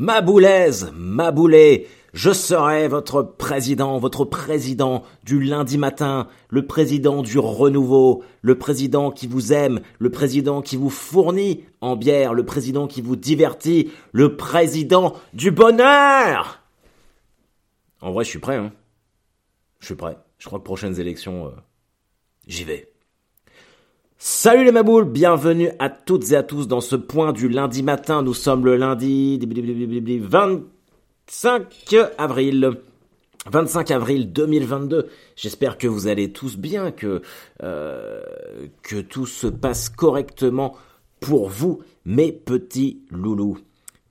Maboulaise, 0.00 0.90
Maboulé, 0.94 1.86
je 2.14 2.32
serai 2.32 2.88
votre 2.88 3.20
président, 3.20 3.98
votre 3.98 4.24
président 4.24 5.02
du 5.24 5.42
lundi 5.42 5.76
matin, 5.76 6.26
le 6.48 6.66
président 6.66 7.20
du 7.20 7.38
renouveau, 7.38 8.24
le 8.40 8.56
président 8.56 9.10
qui 9.10 9.26
vous 9.26 9.52
aime, 9.52 9.82
le 9.98 10.08
président 10.08 10.62
qui 10.62 10.78
vous 10.78 10.88
fournit 10.88 11.64
en 11.82 11.96
bière, 11.96 12.32
le 12.32 12.46
président 12.46 12.86
qui 12.86 13.02
vous 13.02 13.14
divertit, 13.14 13.92
le 14.12 14.38
président 14.38 15.16
du 15.34 15.50
bonheur. 15.50 16.62
En 18.00 18.12
vrai, 18.12 18.24
je 18.24 18.30
suis 18.30 18.38
prêt, 18.38 18.56
hein. 18.56 18.72
Je 19.80 19.84
suis 19.84 19.96
prêt. 19.96 20.16
Je 20.38 20.46
crois 20.46 20.60
que 20.60 20.64
prochaines 20.64 20.98
élections, 20.98 21.48
euh, 21.48 21.50
j'y 22.46 22.64
vais. 22.64 22.90
Salut 24.22 24.64
les 24.64 24.70
maboules, 24.70 25.06
bienvenue 25.06 25.70
à 25.78 25.88
toutes 25.88 26.32
et 26.32 26.36
à 26.36 26.42
tous 26.42 26.68
dans 26.68 26.82
ce 26.82 26.94
point 26.94 27.32
du 27.32 27.48
lundi 27.48 27.82
matin. 27.82 28.20
Nous 28.20 28.34
sommes 28.34 28.66
le 28.66 28.76
lundi 28.76 29.40
25 29.40 31.96
avril. 32.18 32.72
25 33.50 33.90
avril 33.90 34.30
2022. 34.30 35.08
J'espère 35.36 35.78
que 35.78 35.86
vous 35.86 36.06
allez 36.06 36.32
tous 36.32 36.58
bien, 36.58 36.90
que 36.90 37.22
euh, 37.62 38.20
que 38.82 39.00
tout 39.00 39.24
se 39.24 39.46
passe 39.46 39.88
correctement 39.88 40.76
pour 41.20 41.48
vous, 41.48 41.80
mes 42.04 42.30
petits 42.30 43.00
loulous. 43.10 43.56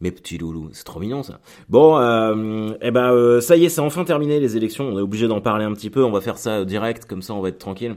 Mes 0.02 0.10
petits 0.10 0.40
loulous, 0.40 0.70
c'est 0.72 0.86
trop 0.86 1.00
mignon 1.00 1.22
ça. 1.22 1.40
Bon, 1.70 2.00
euh, 2.00 2.72
eh 2.82 2.90
ben 2.90 3.14
euh, 3.14 3.42
ça 3.42 3.58
y 3.58 3.66
est, 3.66 3.70
c'est 3.70 3.80
enfin 3.80 4.06
terminé 4.06 4.40
les 4.40 4.58
élections. 4.58 4.86
On 4.86 4.98
est 4.98 5.04
obligé 5.04 5.28
d'en 5.28 5.40
parler 5.40 5.66
un 5.66 5.74
petit 5.74 5.92
peu. 5.92 6.04
On 6.04 6.12
va 6.12 6.22
faire 6.22 6.40
ça 6.40 6.66
direct, 6.66 7.06
comme 7.06 7.22
ça 7.22 7.36
on 7.36 7.42
va 7.42 7.50
être 7.50 7.60
tranquille. 7.60 7.96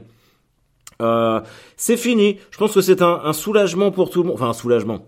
Euh, 1.01 1.41
c'est 1.77 1.97
fini. 1.97 2.39
Je 2.51 2.57
pense 2.57 2.73
que 2.73 2.81
c'est 2.81 3.01
un, 3.01 3.33
soulagement 3.33 3.91
pour 3.91 4.09
tout 4.09 4.23
le 4.23 4.27
monde. 4.29 4.35
Enfin, 4.35 4.49
un 4.49 4.53
soulagement. 4.53 5.05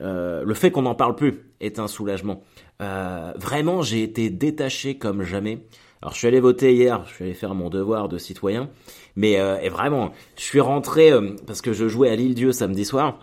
Euh, 0.00 0.44
le 0.44 0.54
fait 0.54 0.70
qu'on 0.70 0.82
n'en 0.82 0.94
parle 0.94 1.14
plus 1.14 1.42
est 1.60 1.78
un 1.78 1.88
soulagement. 1.88 2.42
Euh, 2.82 3.32
vraiment, 3.36 3.82
j'ai 3.82 4.02
été 4.02 4.30
détaché 4.30 4.98
comme 4.98 5.22
jamais. 5.22 5.64
Alors, 6.02 6.12
je 6.12 6.18
suis 6.18 6.28
allé 6.28 6.40
voter 6.40 6.74
hier. 6.74 7.02
Je 7.06 7.14
suis 7.14 7.24
allé 7.24 7.34
faire 7.34 7.54
mon 7.54 7.70
devoir 7.70 8.08
de 8.08 8.18
citoyen. 8.18 8.68
Mais 9.16 9.32
et 9.32 9.70
vraiment, 9.70 10.12
je 10.36 10.42
suis 10.42 10.60
rentré 10.60 11.10
parce 11.46 11.62
que 11.62 11.72
je 11.72 11.88
jouais 11.88 12.10
à 12.10 12.16
l'île 12.16 12.34
Dieu 12.34 12.52
samedi 12.52 12.84
soir. 12.84 13.20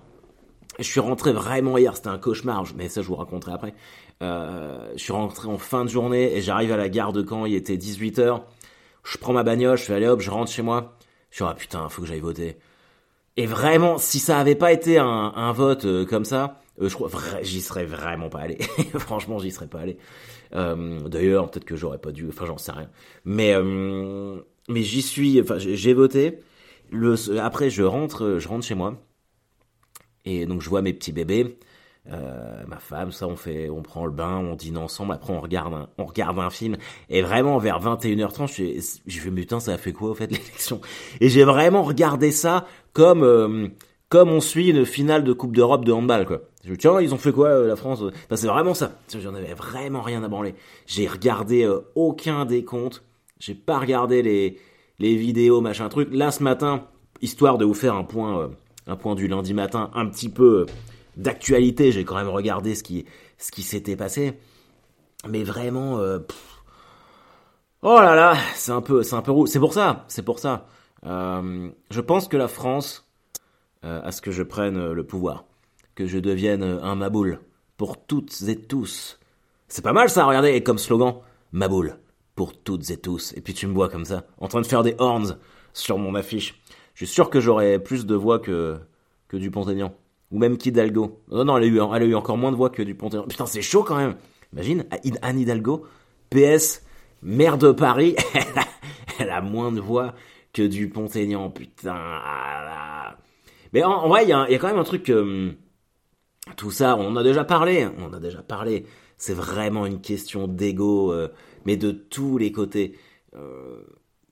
Je 0.80 0.86
suis 0.86 1.00
rentré 1.00 1.32
vraiment 1.34 1.78
hier. 1.78 1.96
C'était 1.96 2.08
un 2.08 2.18
cauchemar. 2.18 2.66
Mais 2.76 2.90
ça, 2.90 3.04
je 3.04 3.08
vous 3.08 3.16
raconterai 3.16 3.54
après. 3.54 3.74
je 4.22 4.98
suis 4.98 5.14
rentré 5.14 5.48
en 5.48 5.60
fin 5.60 5.86
de 5.86 5.90
journée 5.90 6.36
et 6.36 6.42
j'arrive 6.42 6.72
à 6.72 6.78
la 6.78 6.90
gare 6.90 7.14
de 7.14 7.24
Caen. 7.24 7.46
Il 7.46 7.54
était 7.54 7.78
18 7.78 8.18
h 8.18 8.42
Je 9.04 9.18
prends 9.20 9.34
ma 9.34 9.44
bagnole. 9.44 9.78
Je 9.78 9.84
fais 9.84 9.94
aller 9.94 10.08
hop, 10.08 10.20
je 10.20 10.32
rentre 10.32 10.52
chez 10.52 10.64
moi. 10.64 10.98
Je 11.34 11.38
suis 11.38 11.46
ah 11.46 11.56
putain, 11.56 11.90
faut 11.90 12.04
que 12.04 12.08
j'aille 12.08 12.20
voter. 12.20 12.58
Et 13.38 13.48
vraiment, 13.48 13.98
si 13.98 14.20
ça 14.20 14.38
avait 14.38 14.54
pas 14.54 14.72
été 14.72 15.00
un, 15.00 15.52
vote 15.52 15.86
euh, 15.86 16.06
comme 16.06 16.26
ça, 16.26 16.62
euh, 16.80 16.88
je 16.88 16.94
crois, 16.94 17.10
j'y 17.42 17.60
serais 17.60 17.86
vraiment 17.86 18.30
pas 18.30 18.42
allé. 18.42 18.60
Franchement, 19.00 19.40
j'y 19.40 19.50
serais 19.50 19.66
pas 19.66 19.80
allé. 19.80 19.98
Euh, 20.54 21.00
d'ailleurs, 21.10 21.50
peut-être 21.50 21.66
que 21.66 21.76
j'aurais 21.76 21.98
pas 21.98 22.12
dû. 22.12 22.30
Enfin, 22.30 22.46
j'en 22.46 22.60
sais 22.60 22.72
rien. 22.72 22.88
Mais 23.26 23.56
mais 24.70 24.84
j'y 24.84 25.02
suis. 25.02 25.42
Enfin, 25.42 25.58
j'ai 25.58 25.94
voté. 25.96 26.38
Le, 26.92 27.16
après, 27.40 27.72
je 27.72 27.82
rentre, 27.82 28.38
je 28.38 28.48
rentre 28.48 28.64
chez 28.64 28.76
moi. 28.76 29.02
Et 30.26 30.46
donc, 30.46 30.62
je 30.62 30.70
vois 30.70 30.84
mes 30.84 30.94
petits 30.94 31.14
bébés. 31.14 31.58
Euh, 32.12 32.64
ma 32.68 32.80
femme, 32.80 33.12
ça, 33.12 33.28
on 33.28 33.38
fait, 33.38 33.70
on 33.70 33.82
prend 33.82 34.06
le 34.06 34.12
bain, 34.12 34.38
on 34.38 34.56
dîne 34.56 34.78
ensemble, 34.78 35.14
après 35.14 35.32
on 35.32 35.40
regarde 35.40 35.74
un, 35.74 35.90
on 35.98 36.06
regarde 36.06 36.38
un 36.38 36.50
film. 36.50 36.76
Et 37.10 37.22
vraiment, 37.22 37.58
vers 37.60 37.80
21h30, 37.80 38.54
je 38.54 39.00
je 39.08 39.20
fais, 39.20 39.32
putain, 39.32 39.60
ça 39.60 39.74
a 39.74 39.78
fait 39.78 39.94
quoi, 39.94 40.10
au 40.10 40.14
fait, 40.14 40.28
l'élection? 40.32 40.82
Et 41.22 41.30
j'ai 41.30 41.46
vraiment 41.46 41.84
regardé 41.84 42.32
ça 42.32 42.66
comme, 42.92 43.24
euh, 43.24 43.70
comme 44.10 44.30
on 44.30 44.42
suit 44.42 44.70
une 44.70 44.86
finale 44.86 45.24
de 45.24 45.32
Coupe 45.32 45.56
d'Europe 45.56 45.86
de 45.86 45.94
handball, 45.94 46.26
quoi. 46.26 46.42
Je 46.66 46.74
tiens, 46.76 47.00
ils 47.00 47.14
ont 47.14 47.18
fait 47.18 47.32
quoi, 47.32 47.50
euh, 47.50 47.68
la 47.68 47.76
France? 47.76 48.04
c'est 48.34 48.48
vraiment 48.48 48.74
ça. 48.74 48.92
J'en 49.22 49.36
avais 49.36 49.54
vraiment 49.54 50.02
rien 50.02 50.24
à 50.24 50.28
branler. 50.28 50.56
J'ai 50.86 51.08
regardé 51.08 51.70
aucun 51.96 52.46
des 52.46 52.64
comptes. 52.64 53.04
J'ai 53.40 53.56
pas 53.56 53.80
regardé 53.80 54.22
les, 54.22 54.60
les 55.00 55.16
vidéos, 55.16 55.60
machin 55.60 55.90
truc. 55.90 56.10
Là, 56.12 56.32
ce 56.32 56.42
matin, 56.44 56.86
histoire 57.22 57.58
de 57.58 57.66
vous 57.66 57.74
faire 57.74 57.96
un 57.96 58.06
point, 58.06 58.52
un 58.88 58.96
point 58.96 59.16
du 59.16 59.28
lundi 59.28 59.54
matin 59.54 59.92
un 59.94 60.06
petit 60.06 60.30
peu, 60.30 60.66
d'actualité, 61.18 61.92
j'ai 61.92 62.06
quand 62.06 62.16
même 62.16 62.30
regardé 62.30 62.76
ce 62.76 62.84
qui, 62.84 63.06
ce 63.38 63.52
qui 63.52 63.62
s'était 63.64 63.96
passé. 63.96 64.38
Mais 65.28 65.44
vraiment, 65.44 66.00
euh, 66.00 66.20
oh 67.82 68.00
là 68.00 68.16
là, 68.16 68.36
c'est 68.56 68.72
un 68.72 68.82
peu, 68.82 69.04
c'est 69.04 69.16
un 69.16 69.22
peu 69.22 69.32
roux. 69.32 69.48
C'est 69.48 69.60
pour 69.60 69.74
ça, 69.74 70.06
c'est 70.08 70.24
pour 70.24 70.40
ça. 70.40 70.68
Euh, 71.06 71.70
je 71.90 72.02
pense 72.02 72.28
que 72.28 72.38
la 72.38 72.48
France, 72.48 73.08
euh, 73.86 74.02
à 74.04 74.12
ce 74.12 74.22
que 74.22 74.32
je 74.32 74.44
prenne 74.44 74.92
le 74.92 75.04
pouvoir, 75.06 75.46
que 75.96 76.08
je 76.08 76.18
devienne 76.20 76.64
un 76.64 76.96
maboule 76.96 77.40
pour 77.78 78.04
toutes 78.06 78.42
et 78.48 78.60
tous. 78.60 79.20
C'est 79.68 79.84
pas 79.84 79.94
mal 79.94 80.10
ça, 80.10 80.26
regardez, 80.26 80.62
comme 80.64 80.78
slogan, 80.78 81.16
maboule 81.52 81.98
pour 82.36 82.58
toutes 82.58 82.90
et 82.90 82.98
tous. 82.98 83.34
Et 83.36 83.42
puis 83.42 83.54
tu 83.54 83.68
me 83.68 83.74
vois 83.74 83.90
comme 83.90 84.06
ça, 84.06 84.26
en 84.40 84.48
train 84.48 84.62
de 84.62 84.68
faire 84.68 84.84
des 84.84 84.96
horns 84.98 85.38
sur 85.74 85.98
mon 85.98 86.16
affiche. 86.16 86.62
Je 86.96 87.06
suis 87.06 87.14
sûr 87.14 87.30
que 87.30 87.40
j'aurai 87.40 87.80
plus 87.80 88.06
de 88.06 88.16
voix 88.16 88.40
que, 88.40 88.78
que 89.28 89.38
du 89.38 89.52
Pont-Aignan. 89.52 89.94
Ou 90.34 90.40
même 90.40 90.58
Kidalgo. 90.58 91.22
Non, 91.32 91.46
non, 91.46 91.58
elle 91.58 91.64
a, 91.64 91.68
eu, 91.68 91.80
elle 91.96 92.02
a 92.02 92.06
eu 92.06 92.16
encore 92.16 92.38
moins 92.38 92.52
de 92.52 92.58
voix 92.58 92.72
que 92.72 92.82
du 92.82 92.96
Pont-Aignan. 92.96 93.28
Putain, 93.28 93.46
c'est 93.46 93.62
chaud 93.62 93.84
quand 93.84 93.96
même. 93.96 94.16
Imagine, 94.52 94.86
Anne 95.22 95.40
Hidalgo, 95.40 95.86
PS, 96.32 96.84
maire 97.22 97.60
de 97.60 97.72
Paris, 97.72 98.16
elle 99.20 99.30
a 99.30 99.42
moins 99.42 99.72
de 99.72 99.80
voix 99.80 100.16
que 100.52 100.64
du 100.64 100.90
Pont-Aignan. 100.90 101.52
Putain. 101.52 101.96
Ah 101.96 103.16
Mais 103.74 103.84
en, 103.84 104.08
vrai, 104.08 104.24
il 104.24 104.30
y, 104.30 104.34
a 104.34 104.48
quand 104.58 104.68
même 104.68 104.80
un 104.80 104.84
truc. 104.84 105.10
Hum, 105.10 105.54
tout 106.58 106.72
ça, 106.72 106.98
on 106.98 107.10
en 107.10 107.16
a 107.16 107.24
déjà 107.24 107.44
parlé. 107.44 107.88
On 108.00 108.12
a 108.12 108.20
déjà 108.20 108.42
parlé. 108.42 108.86
C'est 109.18 109.36
vraiment 109.36 109.86
une 109.86 110.02
question 110.02 110.48
d'ego, 110.48 111.14
euh, 111.14 111.30
mais 111.66 111.78
de 111.78 111.92
tous 111.92 112.40
les 112.40 112.52
côtés. 112.52 112.98
Euh, 113.36 113.84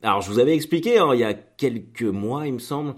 alors, 0.01 0.21
je 0.21 0.31
vous 0.31 0.39
avais 0.39 0.55
expliqué, 0.55 0.97
hein, 0.97 1.11
il 1.13 1.19
y 1.19 1.23
a 1.23 1.35
quelques 1.35 2.01
mois, 2.01 2.47
il 2.47 2.53
me 2.53 2.59
semble, 2.59 2.95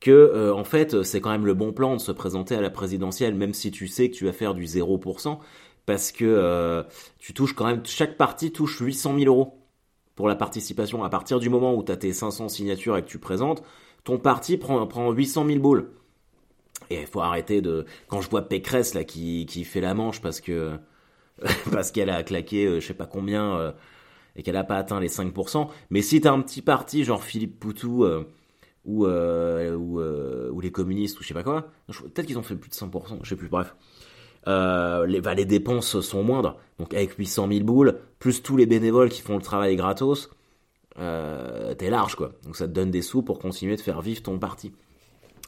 que 0.00 0.10
euh, 0.10 0.54
en 0.54 0.64
fait 0.64 1.02
c'est 1.02 1.20
quand 1.20 1.30
même 1.30 1.46
le 1.46 1.54
bon 1.54 1.72
plan 1.72 1.94
de 1.94 2.00
se 2.00 2.12
présenter 2.12 2.54
à 2.54 2.60
la 2.60 2.70
présidentielle 2.70 3.34
même 3.34 3.52
si 3.54 3.70
tu 3.70 3.88
sais 3.88 4.10
que 4.10 4.14
tu 4.14 4.26
vas 4.26 4.32
faire 4.32 4.54
du 4.54 4.64
0% 4.64 5.38
parce 5.88 6.12
que 6.12 6.26
euh, 6.26 6.82
tu 7.18 7.32
touches 7.32 7.54
quand 7.54 7.64
même 7.64 7.80
chaque 7.86 8.18
parti 8.18 8.52
touche 8.52 8.78
800 8.78 9.18
000 9.20 9.34
euros 9.34 9.58
pour 10.16 10.28
la 10.28 10.36
participation. 10.36 11.02
À 11.02 11.08
partir 11.08 11.40
du 11.40 11.48
moment 11.48 11.74
où 11.74 11.82
tu 11.82 11.90
as 11.90 11.96
tes 11.96 12.12
500 12.12 12.50
signatures 12.50 12.98
et 12.98 13.02
que 13.02 13.08
tu 13.08 13.18
présentes 13.18 13.62
ton 14.04 14.18
parti 14.18 14.58
prend, 14.58 14.86
prend 14.86 15.10
800 15.10 15.46
000 15.46 15.58
boules. 15.60 15.90
Et 16.90 17.00
il 17.00 17.06
faut 17.06 17.22
arrêter 17.22 17.62
de 17.62 17.86
quand 18.06 18.20
je 18.20 18.28
vois 18.28 18.42
Pécresse 18.42 18.92
là 18.92 19.02
qui, 19.04 19.46
qui 19.46 19.64
fait 19.64 19.80
la 19.80 19.94
manche 19.94 20.20
parce 20.20 20.42
que 20.42 20.78
parce 21.72 21.90
qu'elle 21.90 22.10
a 22.10 22.22
claqué 22.22 22.66
euh, 22.66 22.80
je 22.80 22.86
sais 22.86 22.94
pas 22.94 23.06
combien 23.06 23.74
et 24.36 24.42
qu'elle 24.42 24.56
a 24.56 24.64
pas 24.64 24.76
atteint 24.76 25.00
les 25.00 25.08
5% 25.08 25.68
mais 25.88 26.02
si 26.02 26.20
tu 26.20 26.28
un 26.28 26.40
petit 26.42 26.60
parti 26.60 27.04
genre 27.04 27.24
Philippe 27.24 27.58
Poutou 27.58 28.04
ou, 28.84 29.06
euh, 29.06 29.76
ou, 29.76 30.00
euh, 30.00 30.50
ou, 30.50 30.60
les 30.60 30.72
communistes 30.72 31.18
ou 31.20 31.22
je 31.22 31.28
sais 31.28 31.34
pas 31.34 31.42
quoi. 31.42 31.68
Peut-être 31.86 32.26
qu'ils 32.26 32.38
ont 32.38 32.42
fait 32.42 32.56
plus 32.56 32.70
de 32.70 32.74
100%, 32.74 33.18
je 33.22 33.28
sais 33.28 33.36
plus, 33.36 33.48
bref. 33.48 33.74
Euh, 34.46 35.04
les, 35.06 35.20
bah, 35.20 35.34
les 35.34 35.44
dépenses 35.44 36.00
sont 36.00 36.22
moindres. 36.22 36.56
Donc 36.78 36.94
avec 36.94 37.12
800 37.14 37.48
000 37.50 37.64
boules, 37.64 37.98
plus 38.18 38.42
tous 38.42 38.56
les 38.56 38.66
bénévoles 38.66 39.10
qui 39.10 39.20
font 39.20 39.36
le 39.36 39.42
travail 39.42 39.76
gratos, 39.76 40.30
t'es 40.96 41.90
large 41.90 42.16
quoi. 42.16 42.32
Donc 42.44 42.56
ça 42.56 42.66
te 42.66 42.72
donne 42.72 42.90
des 42.90 43.02
sous 43.02 43.22
pour 43.22 43.38
continuer 43.38 43.76
de 43.76 43.80
faire 43.80 44.00
vivre 44.00 44.22
ton 44.22 44.38
parti. 44.38 44.72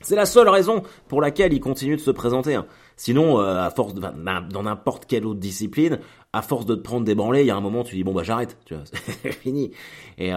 C'est 0.03 0.17
la 0.17 0.25
seule 0.25 0.49
raison 0.49 0.83
pour 1.09 1.21
laquelle 1.21 1.53
il 1.53 1.61
continue 1.61 1.97
de 1.97 2.01
se 2.01 2.11
présenter. 2.11 2.55
Hein. 2.55 2.67
Sinon, 2.97 3.39
à 3.39 3.71
force 3.71 3.95
de, 3.95 4.01
dans 4.01 4.63
n'importe 4.63 5.07
quelle 5.07 5.27
autre 5.27 5.41
discipline, 5.41 5.99
à 6.33 6.43
force 6.43 6.67
de 6.67 6.75
te 6.75 6.81
prendre 6.81 7.05
des 7.05 7.15
branlés, 7.15 7.41
il 7.41 7.47
y 7.47 7.51
a 7.51 7.57
un 7.57 7.61
moment 7.61 7.85
tu 7.85 7.97
dis 7.97 8.05
bon 8.05 8.13
bah 8.13 8.23
j'arrête, 8.23 8.59
tu 8.65 8.75
vois, 8.75 8.85
c'est 9.23 9.33
fini. 9.33 9.73
Et 10.19 10.31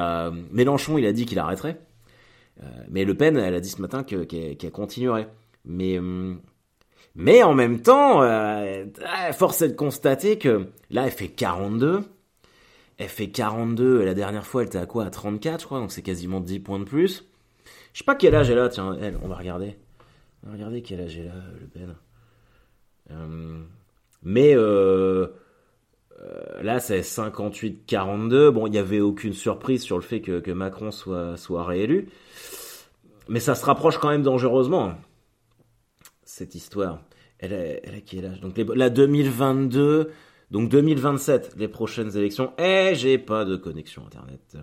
Mélenchon, 0.52 0.98
il 0.98 1.06
a 1.06 1.12
dit 1.12 1.26
qu'il 1.26 1.40
arrêterait. 1.40 1.80
Euh, 2.62 2.66
mais 2.90 3.06
Le 3.06 3.16
Pen, 3.16 3.38
elle 3.38 3.56
a 3.56 3.60
dit 3.60 3.70
ce 3.70 3.82
matin 3.82 4.04
qu'elle 4.04 4.72
continuerait. 4.72 5.28
Mais 5.66 5.98
euh, 5.98 6.36
mais 7.16 7.44
en 7.44 7.54
même 7.54 7.82
temps, 7.82 8.22
euh, 8.24 8.86
force 9.34 9.62
est 9.62 9.70
de 9.70 9.76
constater 9.76 10.38
que 10.38 10.68
là, 10.90 11.06
elle 11.06 11.12
fait 11.12 11.30
42. 11.30 12.04
Elle 12.98 13.08
fait 13.10 13.30
42. 13.30 14.04
La 14.04 14.14
dernière 14.14 14.46
fois, 14.46 14.62
elle 14.62 14.68
était 14.68 14.78
à 14.78 14.86
quoi? 14.86 15.06
À 15.06 15.10
34, 15.10 15.62
je 15.62 15.66
crois. 15.66 15.80
Donc 15.80 15.92
c'est 15.92 16.02
quasiment 16.02 16.40
10 16.40 16.60
points 16.60 16.80
de 16.80 16.86
plus. 16.86 17.26
Je 17.94 18.00
sais 18.00 18.06
pas 18.06 18.16
quel 18.16 18.36
âge 18.36 18.50
elle 18.50 18.60
a. 18.60 18.70
Tiens, 18.70 18.98
on 19.22 19.28
va 19.28 19.36
regarder. 19.36 19.78
On 20.44 20.48
va 20.48 20.54
regarder 20.54 20.82
quel 20.82 21.02
âge 21.02 21.18
elle 21.18 21.30
a, 21.30 21.44
Le 21.60 21.68
Pen. 21.68 21.96
mais 24.24 24.56
là, 26.62 26.80
c'est 26.80 27.02
58-42. 27.02 28.50
Bon, 28.50 28.68
il 28.68 28.72
n'y 28.72 28.78
avait 28.78 29.02
aucune 29.02 29.34
surprise 29.34 29.84
sur 29.84 29.98
le 29.98 30.04
fait 30.04 30.22
que, 30.22 30.52
Macron 30.52 30.92
soit, 30.92 31.38
soit 31.38 31.64
réélu. 31.64 32.10
Mais 33.28 33.40
ça 33.40 33.56
se 33.56 33.66
rapproche 33.66 33.98
quand 33.98 34.10
même 34.10 34.24
dangereusement, 34.24 34.96
cette 36.24 36.56
histoire. 36.56 37.00
Elle 37.40 37.54
a, 37.54 37.58
elle 37.58 37.96
a 37.96 38.02
quel 38.06 38.26
âge 38.26 38.42
Donc 38.42 38.58
la 38.58 38.90
2022, 38.90 40.12
donc 40.52 40.70
2027, 40.70 41.56
les 41.58 41.68
prochaines 41.68 42.16
élections. 42.18 42.54
Eh, 42.58 42.92
j'ai 42.96 43.18
pas 43.18 43.46
de 43.46 43.56
connexion 43.56 44.06
Internet. 44.06 44.58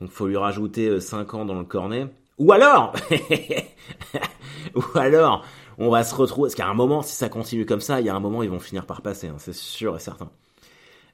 Donc 0.00 0.10
faut 0.10 0.26
lui 0.26 0.36
rajouter 0.36 1.00
5 1.00 1.34
euh, 1.34 1.36
ans 1.36 1.44
dans 1.44 1.58
le 1.58 1.64
cornet. 1.64 2.06
Ou 2.38 2.52
alors 2.52 2.94
Ou 4.74 4.82
alors, 4.94 5.44
on 5.78 5.90
va 5.90 6.02
se 6.02 6.14
retrouver. 6.14 6.48
Parce 6.48 6.54
qu'à 6.54 6.66
un 6.66 6.74
moment, 6.74 7.02
si 7.02 7.14
ça 7.14 7.28
continue 7.28 7.66
comme 7.66 7.80
ça, 7.80 8.00
il 8.00 8.06
y 8.06 8.08
a 8.08 8.14
un 8.14 8.20
moment, 8.20 8.42
ils 8.42 8.50
vont 8.50 8.58
finir 8.58 8.86
par 8.86 9.02
passer, 9.02 9.28
hein, 9.28 9.36
c'est 9.38 9.54
sûr 9.54 9.96
et 9.96 10.00
certain. 10.00 10.30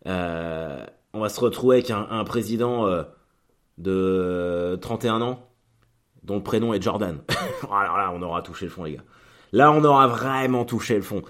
Euh, 0.07 0.85
on 1.13 1.21
va 1.21 1.29
se 1.29 1.41
retrouver 1.41 1.77
avec 1.77 1.91
un, 1.91 2.25
président 2.25 2.87
euh, 2.87 3.03
de 3.79 4.79
31 4.81 5.23
ans 5.23 5.49
dont 6.23 6.37
le 6.37 6.43
prénom 6.43 6.75
est 6.75 6.83
Jordan. 6.83 7.19
Alors 7.71 7.97
là, 7.97 8.13
on 8.15 8.23
aura 8.23 8.43
touché 8.43 8.67
le 8.67 8.71
fond, 8.71 8.85
les 8.85 8.95
gars. 8.95 9.05
Là, 9.53 9.73
on 9.73 9.83
aura 9.85 10.07
vraiment 10.07 10.65
touché 10.65 10.97
le 10.97 11.03
fond. 11.03 11.23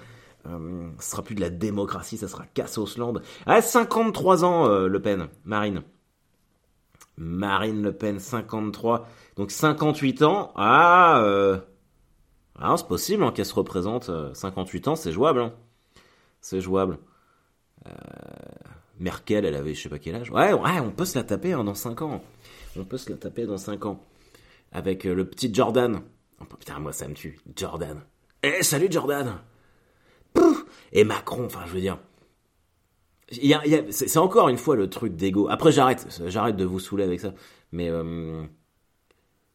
Euh, 0.47 0.89
ce 0.99 1.11
sera 1.11 1.21
plus 1.21 1.35
de 1.35 1.41
la 1.41 1.49
démocratie, 1.49 2.17
ça 2.17 2.27
sera 2.27 2.45
Cassosland. 2.53 3.21
Ah, 3.45 3.61
53 3.61 4.43
ans, 4.43 4.67
euh, 4.67 4.87
Le 4.87 5.01
Pen, 5.01 5.27
Marine. 5.45 5.83
Marine 7.17 7.81
Le 7.81 7.93
Pen, 7.93 8.19
53. 8.19 9.07
Donc 9.35 9.51
58 9.51 10.21
ans. 10.23 10.51
Ah, 10.55 11.21
euh... 11.23 11.59
ah 12.59 12.75
c'est 12.77 12.87
possible 12.87 13.23
hein, 13.23 13.31
qu'elle 13.31 13.45
se 13.45 13.53
représente. 13.53 14.09
58 14.33 14.87
euh, 14.87 14.91
ans, 14.91 14.95
c'est 14.95 15.11
jouable. 15.11 15.41
Hein. 15.41 15.53
C'est 16.41 16.61
jouable. 16.61 16.97
Euh... 17.89 17.93
Merkel, 18.99 19.45
elle 19.45 19.55
avait 19.55 19.73
je 19.73 19.83
sais 19.83 19.89
pas 19.89 19.99
quel 19.99 20.15
âge. 20.15 20.29
Ouais, 20.31 20.51
ouais 20.53 20.79
on 20.81 20.91
peut 20.91 21.05
se 21.05 21.17
la 21.17 21.23
taper 21.23 21.53
hein, 21.53 21.63
dans 21.63 21.75
5 21.75 22.01
ans. 22.01 22.21
On 22.77 22.83
peut 22.83 22.97
se 22.97 23.09
la 23.09 23.17
taper 23.17 23.45
dans 23.45 23.57
5 23.57 23.85
ans. 23.85 24.03
Avec 24.71 25.05
le 25.05 25.25
petit 25.25 25.53
Jordan. 25.53 26.01
Oh, 26.41 26.45
putain, 26.45 26.79
moi 26.79 26.91
ça 26.91 27.07
me 27.07 27.13
tue. 27.13 27.39
Jordan. 27.55 28.01
Eh, 28.43 28.61
salut 28.61 28.87
Jordan 28.91 29.39
et 30.91 31.03
Macron, 31.03 31.45
enfin, 31.45 31.61
je 31.67 31.73
veux 31.73 31.81
dire. 31.81 31.99
c'est 33.89 34.17
encore 34.17 34.49
une 34.49 34.57
fois 34.57 34.75
le 34.75 34.89
truc 34.89 35.15
d'ego. 35.15 35.47
Après, 35.49 35.71
j'arrête, 35.71 36.07
j'arrête 36.27 36.55
de 36.55 36.65
vous 36.65 36.79
saouler 36.79 37.03
avec 37.03 37.19
ça. 37.19 37.33
Mais 37.71 37.89
euh, 37.89 38.43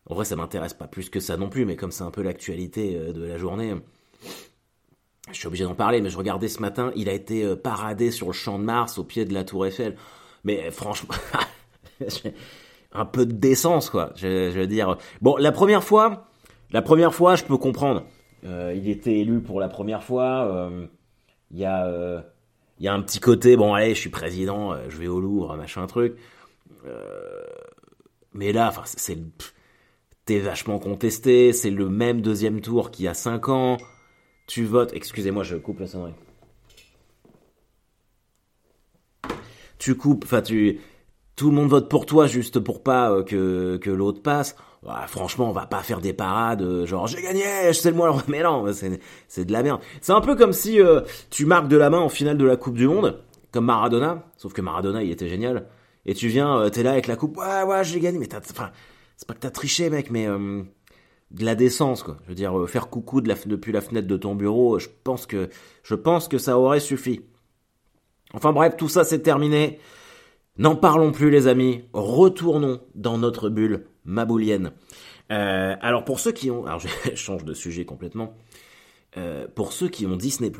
en 0.06 0.14
vrai, 0.14 0.24
ça 0.24 0.36
m'intéresse 0.36 0.74
pas 0.74 0.86
plus 0.86 1.10
que 1.10 1.20
ça 1.20 1.36
non 1.36 1.48
plus. 1.48 1.64
Mais 1.64 1.76
comme 1.76 1.90
c'est 1.90 2.04
un 2.04 2.10
peu 2.10 2.22
l'actualité 2.22 2.96
euh, 2.96 3.12
de 3.12 3.24
la 3.24 3.38
journée, 3.38 3.74
je 5.32 5.38
suis 5.38 5.46
obligé 5.46 5.64
d'en 5.64 5.74
parler. 5.74 6.00
Mais 6.00 6.10
je 6.10 6.18
regardais 6.18 6.48
ce 6.48 6.60
matin, 6.60 6.92
il 6.96 7.08
a 7.08 7.12
été 7.12 7.44
euh, 7.44 7.56
paradé 7.56 8.10
sur 8.10 8.28
le 8.28 8.32
champ 8.32 8.58
de 8.58 8.64
Mars 8.64 8.98
au 8.98 9.04
pied 9.04 9.24
de 9.24 9.34
la 9.34 9.44
Tour 9.44 9.66
Eiffel. 9.66 9.96
Mais 10.44 10.70
franchement, 10.70 11.14
un 12.92 13.04
peu 13.06 13.26
de 13.26 13.32
décence, 13.32 13.90
quoi. 13.90 14.12
Je, 14.16 14.50
veux 14.50 14.66
dire. 14.66 14.96
Bon, 15.20 15.36
la 15.36 15.52
première 15.52 15.82
fois, 15.82 16.28
la 16.70 16.82
première 16.82 17.14
fois, 17.14 17.36
je 17.36 17.44
peux 17.44 17.56
comprendre. 17.56 18.04
il 18.42 18.88
était 18.88 19.20
élu 19.20 19.40
pour 19.40 19.60
la 19.60 19.68
première 19.68 20.02
fois 20.02 20.70
il 21.54 21.60
y 21.60 21.64
a 21.64 21.86
euh, 21.86 22.20
il 22.78 22.84
y 22.84 22.88
a 22.88 22.92
un 22.92 23.00
petit 23.00 23.20
côté 23.20 23.56
bon 23.56 23.74
allez 23.74 23.94
je 23.94 24.00
suis 24.00 24.10
président 24.10 24.72
euh, 24.72 24.86
je 24.88 24.96
vais 24.98 25.06
au 25.06 25.20
Louvre 25.20 25.56
machin 25.56 25.86
truc 25.86 26.16
euh, 26.86 27.44
mais 28.32 28.52
là 28.52 28.68
enfin 28.68 28.82
c'est 28.84 29.18
t'es 30.24 30.40
vachement 30.40 30.78
contesté 30.78 31.52
c'est 31.52 31.70
le 31.70 31.88
même 31.88 32.20
deuxième 32.20 32.60
tour 32.60 32.90
qu'il 32.90 33.04
y 33.04 33.08
a 33.08 33.14
5 33.14 33.48
ans 33.48 33.76
tu 34.46 34.64
votes 34.64 34.92
excusez-moi 34.94 35.42
je 35.42 35.56
coupe 35.56 35.80
la 35.80 35.86
sonnerie 35.86 36.14
tu 39.78 39.94
coupes 39.94 40.24
enfin 40.24 40.42
tu 40.42 40.80
tout 41.36 41.50
le 41.50 41.56
monde 41.56 41.68
vote 41.68 41.88
pour 41.88 42.06
toi 42.06 42.26
juste 42.26 42.60
pour 42.60 42.82
pas 42.82 43.22
que 43.22 43.76
que 43.78 43.90
l'autre 43.90 44.22
passe 44.22 44.56
franchement, 45.06 45.48
on 45.48 45.52
va 45.52 45.66
pas 45.66 45.82
faire 45.82 46.00
des 46.00 46.12
parades 46.12 46.62
euh, 46.62 46.86
genre 46.86 47.06
j'ai 47.06 47.22
gagné, 47.22 47.72
c'est 47.72 47.90
le 47.90 47.96
moi. 47.96 48.16
Mais 48.28 48.42
non, 48.42 48.64
c'est 49.28 49.44
de 49.44 49.52
la 49.52 49.62
merde. 49.62 49.80
C'est 50.00 50.12
un 50.12 50.20
peu 50.20 50.36
comme 50.36 50.52
si 50.52 50.80
euh, 50.80 51.00
tu 51.30 51.46
marques 51.46 51.68
de 51.68 51.76
la 51.76 51.90
main 51.90 51.98
en 51.98 52.08
finale 52.08 52.38
de 52.38 52.44
la 52.44 52.56
Coupe 52.56 52.76
du 52.76 52.86
Monde, 52.86 53.22
comme 53.52 53.66
Maradona. 53.66 54.24
Sauf 54.36 54.52
que 54.52 54.60
Maradona, 54.60 55.02
il 55.02 55.10
était 55.10 55.28
génial. 55.28 55.66
Et 56.06 56.14
tu 56.14 56.28
viens, 56.28 56.58
euh, 56.58 56.68
t'es 56.68 56.82
là 56.82 56.92
avec 56.92 57.06
la 57.06 57.16
coupe, 57.16 57.36
ouais, 57.38 57.62
ouais, 57.62 57.84
j'ai 57.84 58.00
gagné. 58.00 58.18
Mais 58.18 58.26
t'as, 58.26 58.38
enfin, 58.38 58.70
c'est 59.16 59.26
pas 59.26 59.34
que 59.34 59.40
t'as 59.40 59.50
triché, 59.50 59.90
mec, 59.90 60.10
mais 60.10 60.28
de 61.34 61.44
la 61.44 61.54
décence, 61.54 62.02
quoi. 62.02 62.16
Je 62.24 62.28
veux 62.28 62.34
dire, 62.34 62.68
faire 62.68 62.88
coucou 62.88 63.20
depuis 63.20 63.72
la 63.72 63.80
fenêtre 63.80 64.06
de 64.06 64.16
ton 64.16 64.34
bureau, 64.34 64.78
je 64.78 64.88
pense 65.02 65.26
que, 65.26 65.48
ça 66.38 66.58
aurait 66.58 66.80
suffi. 66.80 67.22
Enfin 68.32 68.52
bref, 68.52 68.76
tout 68.76 68.88
ça 68.88 69.04
c'est 69.04 69.20
terminé. 69.20 69.78
N'en 70.56 70.76
parlons 70.76 71.12
plus, 71.12 71.30
les 71.30 71.48
amis. 71.48 71.84
Retournons 71.92 72.80
dans 72.94 73.18
notre 73.18 73.48
bulle 73.48 73.86
maboulienne. 74.04 74.72
Euh, 75.32 75.74
alors 75.80 76.04
pour 76.04 76.20
ceux 76.20 76.32
qui 76.32 76.50
ont, 76.50 76.66
alors 76.66 76.80
je 77.04 77.14
change 77.14 77.44
de 77.44 77.54
sujet 77.54 77.84
complètement. 77.84 78.34
Euh, 79.16 79.46
pour 79.52 79.72
ceux 79.72 79.88
qui 79.88 80.06
ont 80.06 80.16
Disney+, 80.16 80.52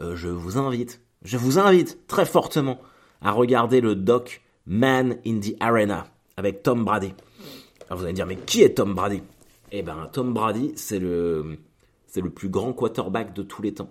euh, 0.00 0.16
je 0.16 0.28
vous 0.28 0.58
invite, 0.58 1.00
je 1.22 1.36
vous 1.36 1.58
invite 1.58 2.06
très 2.06 2.26
fortement 2.26 2.80
à 3.20 3.32
regarder 3.32 3.80
le 3.80 3.96
doc 3.96 4.42
Man 4.66 5.18
in 5.26 5.40
the 5.40 5.54
Arena 5.60 6.06
avec 6.36 6.62
Tom 6.62 6.84
Brady. 6.84 7.14
Alors 7.88 7.98
vous 7.98 8.04
allez 8.04 8.12
me 8.12 8.16
dire, 8.16 8.26
mais 8.26 8.36
qui 8.36 8.62
est 8.62 8.74
Tom 8.74 8.94
Brady? 8.94 9.22
Eh 9.70 9.82
ben, 9.82 10.08
Tom 10.12 10.32
Brady, 10.32 10.72
c'est 10.76 10.98
le, 10.98 11.58
c'est 12.06 12.20
le 12.20 12.30
plus 12.30 12.48
grand 12.48 12.72
quarterback 12.72 13.34
de 13.34 13.42
tous 13.42 13.62
les 13.62 13.74
temps. 13.74 13.90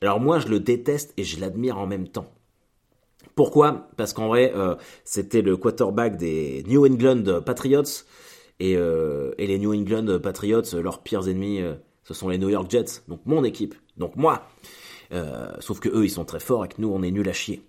Alors 0.00 0.20
moi, 0.20 0.38
je 0.38 0.48
le 0.48 0.60
déteste 0.60 1.12
et 1.16 1.24
je 1.24 1.40
l'admire 1.40 1.78
en 1.78 1.86
même 1.86 2.08
temps. 2.08 2.32
Pourquoi? 3.34 3.88
Parce 3.96 4.12
qu'en 4.12 4.28
vrai, 4.28 4.52
euh, 4.54 4.76
c'était 5.04 5.42
le 5.42 5.56
quarterback 5.56 6.16
des 6.16 6.64
New 6.66 6.86
England 6.86 7.42
Patriots. 7.44 8.04
Euh, 8.62 9.32
et, 9.38 9.46
les 9.46 9.58
New 9.58 9.72
England 9.74 10.18
Patriots, 10.22 10.62
leurs 10.74 11.02
pires 11.02 11.28
ennemis, 11.28 11.60
euh, 11.60 11.74
ce 12.04 12.14
sont 12.14 12.28
les 12.28 12.38
New 12.38 12.48
York 12.48 12.70
Jets. 12.70 13.02
Donc 13.08 13.20
mon 13.26 13.44
équipe. 13.44 13.74
Donc 13.96 14.16
moi. 14.16 14.48
sauf 15.60 15.80
que 15.80 15.88
eux, 15.88 16.04
ils 16.04 16.10
sont 16.10 16.24
très 16.24 16.40
forts 16.40 16.64
et 16.64 16.68
que 16.68 16.74
nous, 16.78 16.88
on 16.88 17.02
est 17.02 17.10
nuls 17.10 17.28
à 17.28 17.32
chier. 17.32 17.62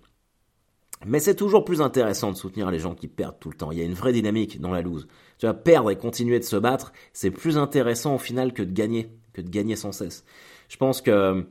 Mais 1.06 1.20
c'est 1.20 1.34
toujours 1.34 1.64
plus 1.64 1.80
intéressant 1.80 2.30
de 2.30 2.36
soutenir 2.36 2.70
les 2.70 2.78
gens 2.78 2.94
qui 2.94 3.08
perdent 3.08 3.38
tout 3.40 3.50
le 3.50 3.56
temps. 3.56 3.72
Il 3.72 3.78
y 3.78 3.82
a 3.82 3.84
une 3.84 3.94
vraie 3.94 4.12
dynamique 4.12 4.60
dans 4.60 4.70
la 4.70 4.82
loose. 4.82 5.08
Tu 5.38 5.46
vas 5.46 5.54
perdre 5.54 5.90
et 5.90 5.96
continuer 5.96 6.38
de 6.38 6.44
se 6.44 6.56
battre, 6.56 6.92
c'est 7.12 7.30
plus 7.30 7.58
intéressant 7.58 8.14
au 8.14 8.18
final 8.18 8.52
que 8.52 8.62
de 8.62 8.72
gagner, 8.72 9.08
que 9.32 9.40
de 9.40 9.48
gagner 9.48 9.76
sans 9.76 9.92
cesse. 9.92 10.24
Je 10.68 10.76
pense 10.76 11.00
que 11.00 11.46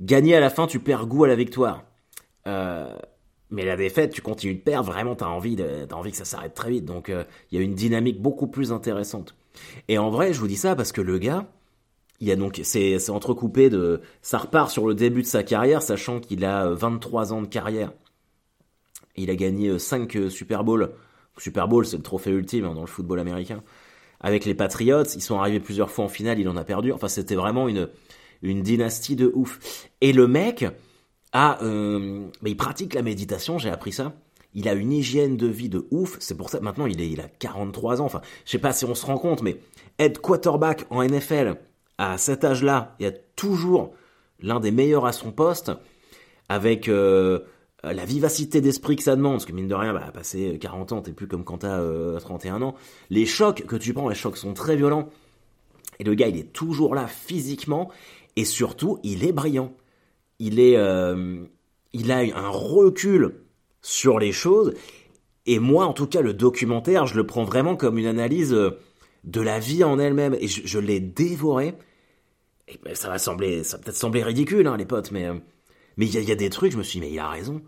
gagner 0.00 0.34
à 0.34 0.40
la 0.40 0.50
fin, 0.50 0.66
tu 0.66 0.80
perds 0.80 1.06
goût 1.06 1.24
à 1.24 1.28
la 1.28 1.36
victoire. 1.36 1.84
Euh, 2.46 2.94
mais 3.50 3.64
la 3.64 3.76
défaite, 3.76 4.12
tu 4.12 4.22
continues 4.22 4.54
de 4.54 4.60
perdre, 4.60 4.90
vraiment, 4.90 5.16
t'as 5.16 5.26
envie, 5.26 5.56
as 5.60 5.94
envie 5.94 6.12
que 6.12 6.16
ça 6.16 6.24
s'arrête 6.24 6.54
très 6.54 6.70
vite. 6.70 6.84
Donc, 6.84 7.08
euh, 7.08 7.24
il 7.50 7.58
y 7.58 7.60
a 7.60 7.64
une 7.64 7.74
dynamique 7.74 8.20
beaucoup 8.20 8.46
plus 8.46 8.72
intéressante. 8.72 9.34
Et 9.88 9.98
en 9.98 10.10
vrai, 10.10 10.32
je 10.32 10.40
vous 10.40 10.46
dis 10.46 10.56
ça 10.56 10.76
parce 10.76 10.92
que 10.92 11.00
le 11.00 11.18
gars, 11.18 11.46
il 12.20 12.28
y 12.28 12.32
a 12.32 12.36
donc, 12.36 12.60
c'est, 12.62 13.10
entrecoupé 13.10 13.70
de, 13.70 14.02
ça 14.22 14.38
repart 14.38 14.70
sur 14.70 14.86
le 14.86 14.94
début 14.94 15.22
de 15.22 15.26
sa 15.26 15.42
carrière, 15.42 15.82
sachant 15.82 16.20
qu'il 16.20 16.44
a 16.44 16.70
23 16.70 17.32
euh, 17.32 17.36
ans 17.36 17.42
de 17.42 17.46
carrière. 17.46 17.92
Il 19.22 19.30
a 19.30 19.36
gagné 19.36 19.78
5 19.78 20.16
euh, 20.16 20.30
Super 20.30 20.64
Bowls. 20.64 20.90
Super 21.38 21.68
Bowl, 21.68 21.86
c'est 21.86 21.96
le 21.96 22.02
trophée 22.02 22.30
ultime 22.30 22.64
hein, 22.64 22.74
dans 22.74 22.82
le 22.82 22.86
football 22.86 23.20
américain. 23.20 23.62
Avec 24.20 24.44
les 24.44 24.54
Patriots, 24.54 25.04
ils 25.04 25.22
sont 25.22 25.38
arrivés 25.38 25.60
plusieurs 25.60 25.90
fois 25.90 26.04
en 26.04 26.08
finale, 26.08 26.38
il 26.38 26.48
en 26.48 26.56
a 26.56 26.64
perdu. 26.64 26.92
Enfin, 26.92 27.08
c'était 27.08 27.34
vraiment 27.34 27.68
une, 27.68 27.88
une 28.42 28.62
dynastie 28.62 29.16
de 29.16 29.30
ouf. 29.34 29.88
Et 30.00 30.12
le 30.12 30.26
mec, 30.26 30.66
ah, 31.32 31.58
euh, 31.62 32.26
mais 32.42 32.50
il 32.50 32.56
pratique 32.56 32.94
la 32.94 33.02
méditation, 33.02 33.58
j'ai 33.58 33.70
appris 33.70 33.92
ça. 33.92 34.12
Il 34.52 34.68
a 34.68 34.74
une 34.74 34.92
hygiène 34.92 35.36
de 35.36 35.46
vie 35.46 35.68
de 35.68 35.86
ouf. 35.90 36.16
C'est 36.18 36.36
pour 36.36 36.50
ça 36.50 36.60
maintenant 36.60 36.86
il 36.86 37.00
est, 37.00 37.20
a 37.20 37.28
43 37.28 38.02
ans. 38.02 38.04
Enfin, 38.04 38.20
je 38.44 38.50
sais 38.50 38.58
pas 38.58 38.72
si 38.72 38.84
on 38.84 38.94
se 38.94 39.06
rend 39.06 39.16
compte, 39.16 39.42
mais 39.42 39.58
être 39.98 40.20
quarterback 40.20 40.86
en 40.90 41.02
NFL 41.02 41.56
à 41.98 42.18
cet 42.18 42.44
âge-là 42.44 42.96
et 42.98 43.04
être 43.04 43.36
toujours 43.36 43.94
l'un 44.40 44.58
des 44.58 44.70
meilleurs 44.70 45.06
à 45.06 45.12
son 45.12 45.32
poste, 45.32 45.70
avec 46.48 46.88
euh, 46.88 47.40
la 47.82 48.04
vivacité 48.04 48.60
d'esprit 48.60 48.96
que 48.96 49.02
ça 49.02 49.16
demande, 49.16 49.34
parce 49.34 49.46
que 49.46 49.52
mine 49.52 49.68
de 49.68 49.74
rien, 49.74 49.92
bah, 49.92 50.10
passer 50.12 50.58
40 50.60 50.92
ans, 50.92 51.02
t'es 51.02 51.12
plus 51.12 51.28
comme 51.28 51.44
quand 51.44 51.58
t'as 51.58 51.80
euh, 51.80 52.18
31 52.18 52.62
ans. 52.62 52.74
Les 53.08 53.26
chocs 53.26 53.64
que 53.66 53.76
tu 53.76 53.94
prends, 53.94 54.08
les 54.08 54.14
chocs 54.14 54.36
sont 54.36 54.54
très 54.54 54.76
violents. 54.76 55.08
Et 55.98 56.04
le 56.04 56.14
gars, 56.14 56.28
il 56.28 56.36
est 56.36 56.52
toujours 56.52 56.94
là 56.94 57.06
physiquement, 57.06 57.90
et 58.36 58.44
surtout, 58.44 58.98
il 59.02 59.24
est 59.24 59.32
brillant 59.32 59.74
il 60.40 60.58
est, 60.58 60.76
euh, 60.76 61.44
il 61.92 62.10
a 62.10 62.18
un 62.18 62.48
recul 62.48 63.34
sur 63.82 64.18
les 64.18 64.32
choses. 64.32 64.74
Et 65.46 65.58
moi, 65.58 65.86
en 65.86 65.92
tout 65.92 66.06
cas, 66.06 66.22
le 66.22 66.32
documentaire, 66.32 67.06
je 67.06 67.14
le 67.14 67.26
prends 67.26 67.44
vraiment 67.44 67.76
comme 67.76 67.98
une 67.98 68.06
analyse 68.06 68.52
euh, 68.52 68.70
de 69.22 69.40
la 69.40 69.60
vie 69.60 69.84
en 69.84 69.98
elle-même. 69.98 70.34
Et 70.40 70.48
je, 70.48 70.78
l'ai 70.78 70.98
dévoré. 70.98 71.74
Et 72.68 72.80
ben, 72.82 72.94
ça 72.94 73.08
va 73.08 73.18
sembler, 73.18 73.62
ça 73.62 73.78
peut-être 73.78 73.96
sembler 73.96 74.22
ridicule, 74.22 74.66
hein, 74.66 74.76
les 74.76 74.86
potes, 74.86 75.12
mais 75.12 75.26
euh, 75.26 75.34
mais 76.00 76.06
il 76.06 76.24
y, 76.26 76.32
a 76.32 76.34
des 76.34 76.48
trucs. 76.48 76.72
Je 76.72 76.78
me 76.78 76.82
suis 76.82 76.98
dit, 76.98 77.06
mais 77.06 77.12
il 77.12 77.18
a 77.18 77.28
raison. 77.28 77.60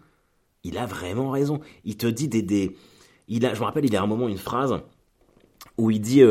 Il 0.64 0.78
a 0.78 0.86
vraiment 0.86 1.30
raison. 1.30 1.60
Il 1.84 1.98
te 1.98 2.06
dit 2.06 2.28
des, 2.28 2.40
des 2.40 2.74
il 3.28 3.44
a, 3.44 3.52
je 3.52 3.60
me 3.60 3.66
rappelle, 3.66 3.84
il 3.84 3.94
a 3.94 4.02
un 4.02 4.06
moment 4.06 4.26
une 4.26 4.38
phrase 4.38 4.74
où 5.76 5.90
il 5.90 6.00
dit, 6.00 6.22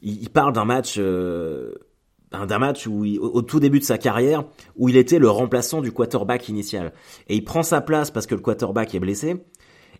il, 0.00 0.30
parle 0.30 0.54
d'un 0.54 0.64
match 0.64 0.98
d'un 0.98 2.58
match 2.58 2.86
où 2.86 3.04
au, 3.20 3.42
tout 3.42 3.60
début 3.60 3.80
de 3.80 3.84
sa 3.84 3.98
carrière 3.98 4.44
où 4.76 4.88
il 4.88 4.96
était 4.96 5.18
le 5.18 5.28
remplaçant 5.28 5.82
du 5.82 5.92
quarterback 5.92 6.48
initial 6.48 6.94
et 7.28 7.36
il 7.36 7.44
prend 7.44 7.62
sa 7.62 7.82
place 7.82 8.10
parce 8.10 8.26
que 8.26 8.34
le 8.34 8.40
quarterback 8.40 8.94
est 8.94 8.98
blessé 8.98 9.44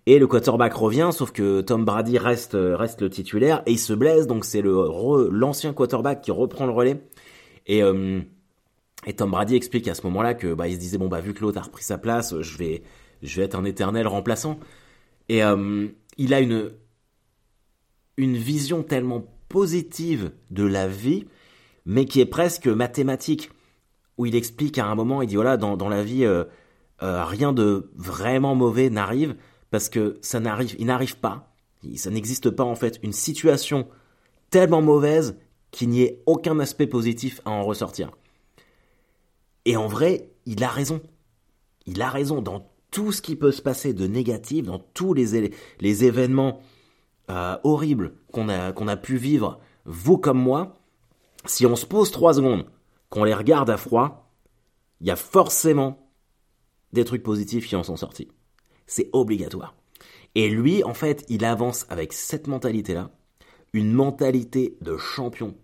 et 0.06 0.18
le 0.18 0.26
quarterback 0.26 0.74
revient 0.74 1.10
sauf 1.12 1.32
que 1.32 1.60
Tom 1.60 1.84
Brady 1.84 2.18
reste 2.18 2.56
reste 2.58 3.00
le 3.00 3.10
titulaire 3.10 3.62
et 3.66 3.72
il 3.72 3.78
se 3.78 3.94
blesse 3.94 4.26
donc 4.26 4.44
c'est 4.44 4.62
l'ancien 4.62 5.72
quarterback 5.72 6.20
qui 6.20 6.30
reprend 6.32 6.66
le 6.66 6.72
relais 6.72 7.00
et 7.66 7.82
euh, 7.82 8.20
et 9.04 9.14
Tom 9.14 9.30
Brady 9.30 9.54
explique 9.54 9.88
à 9.88 9.94
ce 9.94 10.02
moment-là 10.02 10.34
que 10.34 10.54
bah 10.54 10.68
il 10.68 10.74
se 10.74 10.80
disait 10.80 10.98
bon 10.98 11.08
bah 11.08 11.20
vu 11.20 11.34
que 11.34 11.40
l'autre 11.40 11.58
a 11.58 11.62
repris 11.62 11.84
sa 11.84 11.98
place 11.98 12.40
je 12.40 12.56
vais 12.56 12.82
je 13.22 13.36
vais 13.36 13.44
être 13.44 13.54
un 13.54 13.64
éternel 13.64 14.06
remplaçant. 14.06 14.58
Et 15.28 15.42
euh, 15.42 15.88
il 16.18 16.34
a 16.34 16.40
une 16.40 16.72
une 18.16 18.36
vision 18.36 18.82
tellement 18.82 19.24
positive 19.48 20.32
de 20.50 20.64
la 20.64 20.88
vie 20.88 21.26
mais 21.86 22.04
qui 22.04 22.20
est 22.20 22.26
presque 22.26 22.66
mathématique, 22.66 23.50
où 24.18 24.26
il 24.26 24.34
explique 24.34 24.76
à 24.76 24.86
un 24.86 24.94
moment, 24.94 25.22
il 25.22 25.28
dit 25.28 25.36
voilà, 25.36 25.56
dans, 25.56 25.76
dans 25.76 25.88
la 25.88 26.02
vie, 26.02 26.24
euh, 26.24 26.44
euh, 27.02 27.24
rien 27.24 27.52
de 27.52 27.90
vraiment 27.94 28.54
mauvais 28.54 28.90
n'arrive, 28.90 29.36
parce 29.70 29.88
que 29.88 30.18
ça 30.20 30.40
n'arrive, 30.40 30.74
il 30.78 30.86
n'arrive 30.86 31.16
pas, 31.18 31.54
ça 31.94 32.10
n'existe 32.10 32.50
pas 32.50 32.64
en 32.64 32.74
fait, 32.74 32.98
une 33.02 33.12
situation 33.12 33.88
tellement 34.50 34.82
mauvaise 34.82 35.38
qu'il 35.70 35.88
n'y 35.88 36.02
ait 36.02 36.22
aucun 36.26 36.58
aspect 36.58 36.86
positif 36.86 37.40
à 37.44 37.50
en 37.50 37.64
ressortir. 37.64 38.10
Et 39.66 39.76
en 39.76 39.88
vrai, 39.88 40.30
il 40.46 40.64
a 40.64 40.68
raison. 40.68 41.02
Il 41.84 42.00
a 42.00 42.08
raison 42.08 42.40
dans 42.40 42.70
tout 42.90 43.12
ce 43.12 43.20
qui 43.20 43.36
peut 43.36 43.52
se 43.52 43.60
passer 43.60 43.92
de 43.92 44.06
négatif, 44.06 44.64
dans 44.64 44.78
tous 44.78 45.12
les, 45.12 45.52
les 45.80 46.04
événements 46.04 46.60
euh, 47.30 47.58
horribles 47.64 48.14
qu'on 48.32 48.48
a, 48.48 48.72
qu'on 48.72 48.88
a 48.88 48.96
pu 48.96 49.16
vivre, 49.16 49.60
vous 49.84 50.16
comme 50.16 50.40
moi, 50.40 50.78
si 51.44 51.66
on 51.66 51.76
se 51.76 51.84
pose 51.84 52.10
trois 52.10 52.34
secondes, 52.34 52.66
qu'on 53.10 53.24
les 53.24 53.34
regarde 53.34 53.68
à 53.68 53.76
froid, 53.76 54.32
il 55.00 55.08
y 55.08 55.10
a 55.10 55.16
forcément 55.16 56.10
des 56.92 57.04
trucs 57.04 57.24
positifs 57.24 57.66
qui 57.66 57.76
en 57.76 57.82
sont 57.82 57.96
sortis. 57.96 58.28
C'est 58.86 59.10
obligatoire. 59.12 59.74
Et 60.36 60.48
lui, 60.48 60.84
en 60.84 60.94
fait, 60.94 61.24
il 61.28 61.44
avance 61.44 61.86
avec 61.88 62.12
cette 62.12 62.46
mentalité-là, 62.46 63.10
une 63.72 63.92
mentalité 63.92 64.76
de 64.80 64.96
champion, 64.96 65.56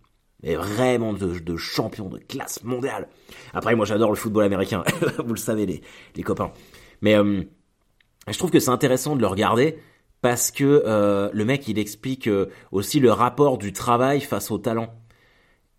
mais 0.43 0.57
vraiment 0.57 1.13
de, 1.13 1.57
champion 1.57 2.09
de 2.09 2.19
classe 2.19 2.63
mondiale. 2.65 3.09
Après, 3.55 3.75
moi, 3.77 3.87
j'adore 3.87 4.11
le 4.11 4.17
football 4.17 4.45
américain, 4.45 4.83
vous 5.25 5.35
le 5.35 5.39
savez, 5.39 5.67
les, 5.67 5.83
les 6.17 6.23
copains. 6.23 6.53
Mais 7.01 7.17
euh, 7.17 7.43
je 8.29 8.39
trouve 8.39 8.51
que 8.51 8.61
c'est 8.61 8.71
intéressant 8.71 9.17
de 9.17 9.21
le 9.21 9.27
regarder 9.27 9.79
parce 10.21 10.51
que 10.51 10.83
euh, 10.87 11.31
le 11.33 11.45
mec, 11.45 11.69
il 11.69 11.79
explique 11.79 12.29
euh, 12.29 12.47
aussi 12.71 13.01
le 13.01 13.13
rapport 13.13 13.59
du 13.59 13.73
travail 13.73 14.21
face 14.21 14.51
au 14.51 14.59
talent. 14.59 14.95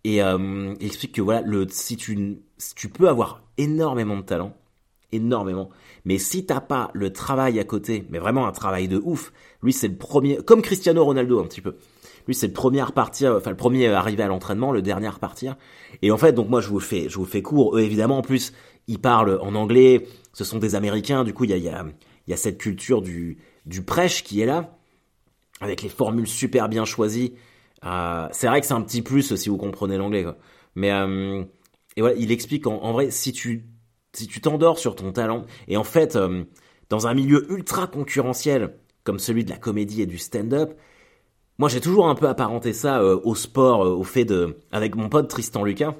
Et 0.06 0.18
il 0.18 0.76
explique 0.82 1.14
que 1.14 1.22
voilà, 1.22 1.42
si, 1.70 1.96
tu, 1.96 2.42
tu 2.76 2.88
peux 2.90 3.08
avoir 3.08 3.42
énormément 3.56 4.18
de 4.18 4.22
talent, 4.22 4.54
énormément, 5.12 5.70
mais 6.04 6.18
si 6.18 6.44
t'as 6.44 6.60
pas 6.60 6.90
le 6.92 7.10
travail 7.10 7.58
à 7.58 7.64
côté, 7.64 8.04
mais 8.10 8.18
vraiment 8.18 8.46
un 8.46 8.52
travail 8.52 8.86
de 8.86 9.00
ouf, 9.02 9.32
lui 9.62 9.72
c'est 9.72 9.88
le 9.88 9.96
premier, 9.96 10.36
comme 10.44 10.60
Cristiano 10.60 11.02
Ronaldo 11.02 11.40
un 11.40 11.44
petit 11.44 11.62
peu. 11.62 11.78
Lui, 12.26 12.34
c'est 12.34 12.46
le 12.46 12.52
premier 12.52 12.80
à 12.80 12.86
repartir, 12.86 13.34
enfin 13.36 13.50
le 13.50 13.56
premier 13.56 13.88
à 13.88 13.98
arriver 13.98 14.22
à 14.22 14.28
l'entraînement, 14.28 14.72
le 14.72 14.82
dernier 14.82 15.06
à 15.06 15.10
repartir. 15.10 15.56
Et 16.02 16.10
en 16.10 16.16
fait, 16.16 16.32
donc 16.32 16.48
moi, 16.48 16.60
je 16.60 16.68
vous 16.68 16.80
fais, 16.80 17.08
je 17.08 17.16
vous 17.16 17.24
fais 17.24 17.42
court. 17.42 17.76
Eux, 17.76 17.80
évidemment, 17.80 18.18
en 18.18 18.22
plus, 18.22 18.52
ils 18.86 19.00
parlent 19.00 19.38
en 19.42 19.54
anglais. 19.54 20.06
Ce 20.32 20.44
sont 20.44 20.58
des 20.58 20.74
Américains. 20.74 21.24
Du 21.24 21.34
coup, 21.34 21.44
il 21.44 21.50
y 21.50 21.68
a, 21.68 21.80
a, 21.80 21.84
y 22.26 22.32
a 22.32 22.36
cette 22.36 22.58
culture 22.58 23.02
du, 23.02 23.38
du 23.66 23.82
prêche 23.82 24.24
qui 24.24 24.40
est 24.40 24.46
là, 24.46 24.78
avec 25.60 25.82
les 25.82 25.88
formules 25.88 26.26
super 26.26 26.68
bien 26.68 26.84
choisies. 26.84 27.34
Euh, 27.84 28.28
c'est 28.32 28.46
vrai 28.46 28.60
que 28.60 28.66
c'est 28.66 28.74
un 28.74 28.82
petit 28.82 29.02
plus 29.02 29.34
si 29.36 29.48
vous 29.48 29.56
comprenez 29.56 29.96
l'anglais. 29.96 30.24
Mais 30.74 30.90
euh, 30.90 31.44
et 31.96 32.00
voilà, 32.00 32.16
il 32.16 32.32
explique 32.32 32.66
en, 32.66 32.92
vrai, 32.92 33.10
si 33.10 33.32
tu 33.32 33.66
si 34.12 34.26
tu 34.26 34.40
t'endors 34.40 34.78
sur 34.78 34.94
ton 34.94 35.12
talent, 35.12 35.44
et 35.66 35.76
en 35.76 35.84
fait, 35.84 36.16
euh, 36.16 36.44
dans 36.88 37.06
un 37.06 37.14
milieu 37.14 37.50
ultra 37.50 37.86
concurrentiel 37.86 38.76
comme 39.02 39.18
celui 39.18 39.44
de 39.44 39.50
la 39.50 39.56
comédie 39.56 40.02
et 40.02 40.06
du 40.06 40.18
stand-up, 40.18 40.78
moi, 41.58 41.68
j'ai 41.68 41.80
toujours 41.80 42.08
un 42.08 42.16
peu 42.16 42.28
apparenté 42.28 42.72
ça 42.72 43.00
euh, 43.00 43.20
au 43.22 43.36
sport, 43.36 43.84
euh, 43.84 43.90
au 43.90 44.02
fait 44.02 44.24
de, 44.24 44.56
avec 44.72 44.96
mon 44.96 45.08
pote 45.08 45.28
Tristan 45.28 45.62
Lucas. 45.62 45.94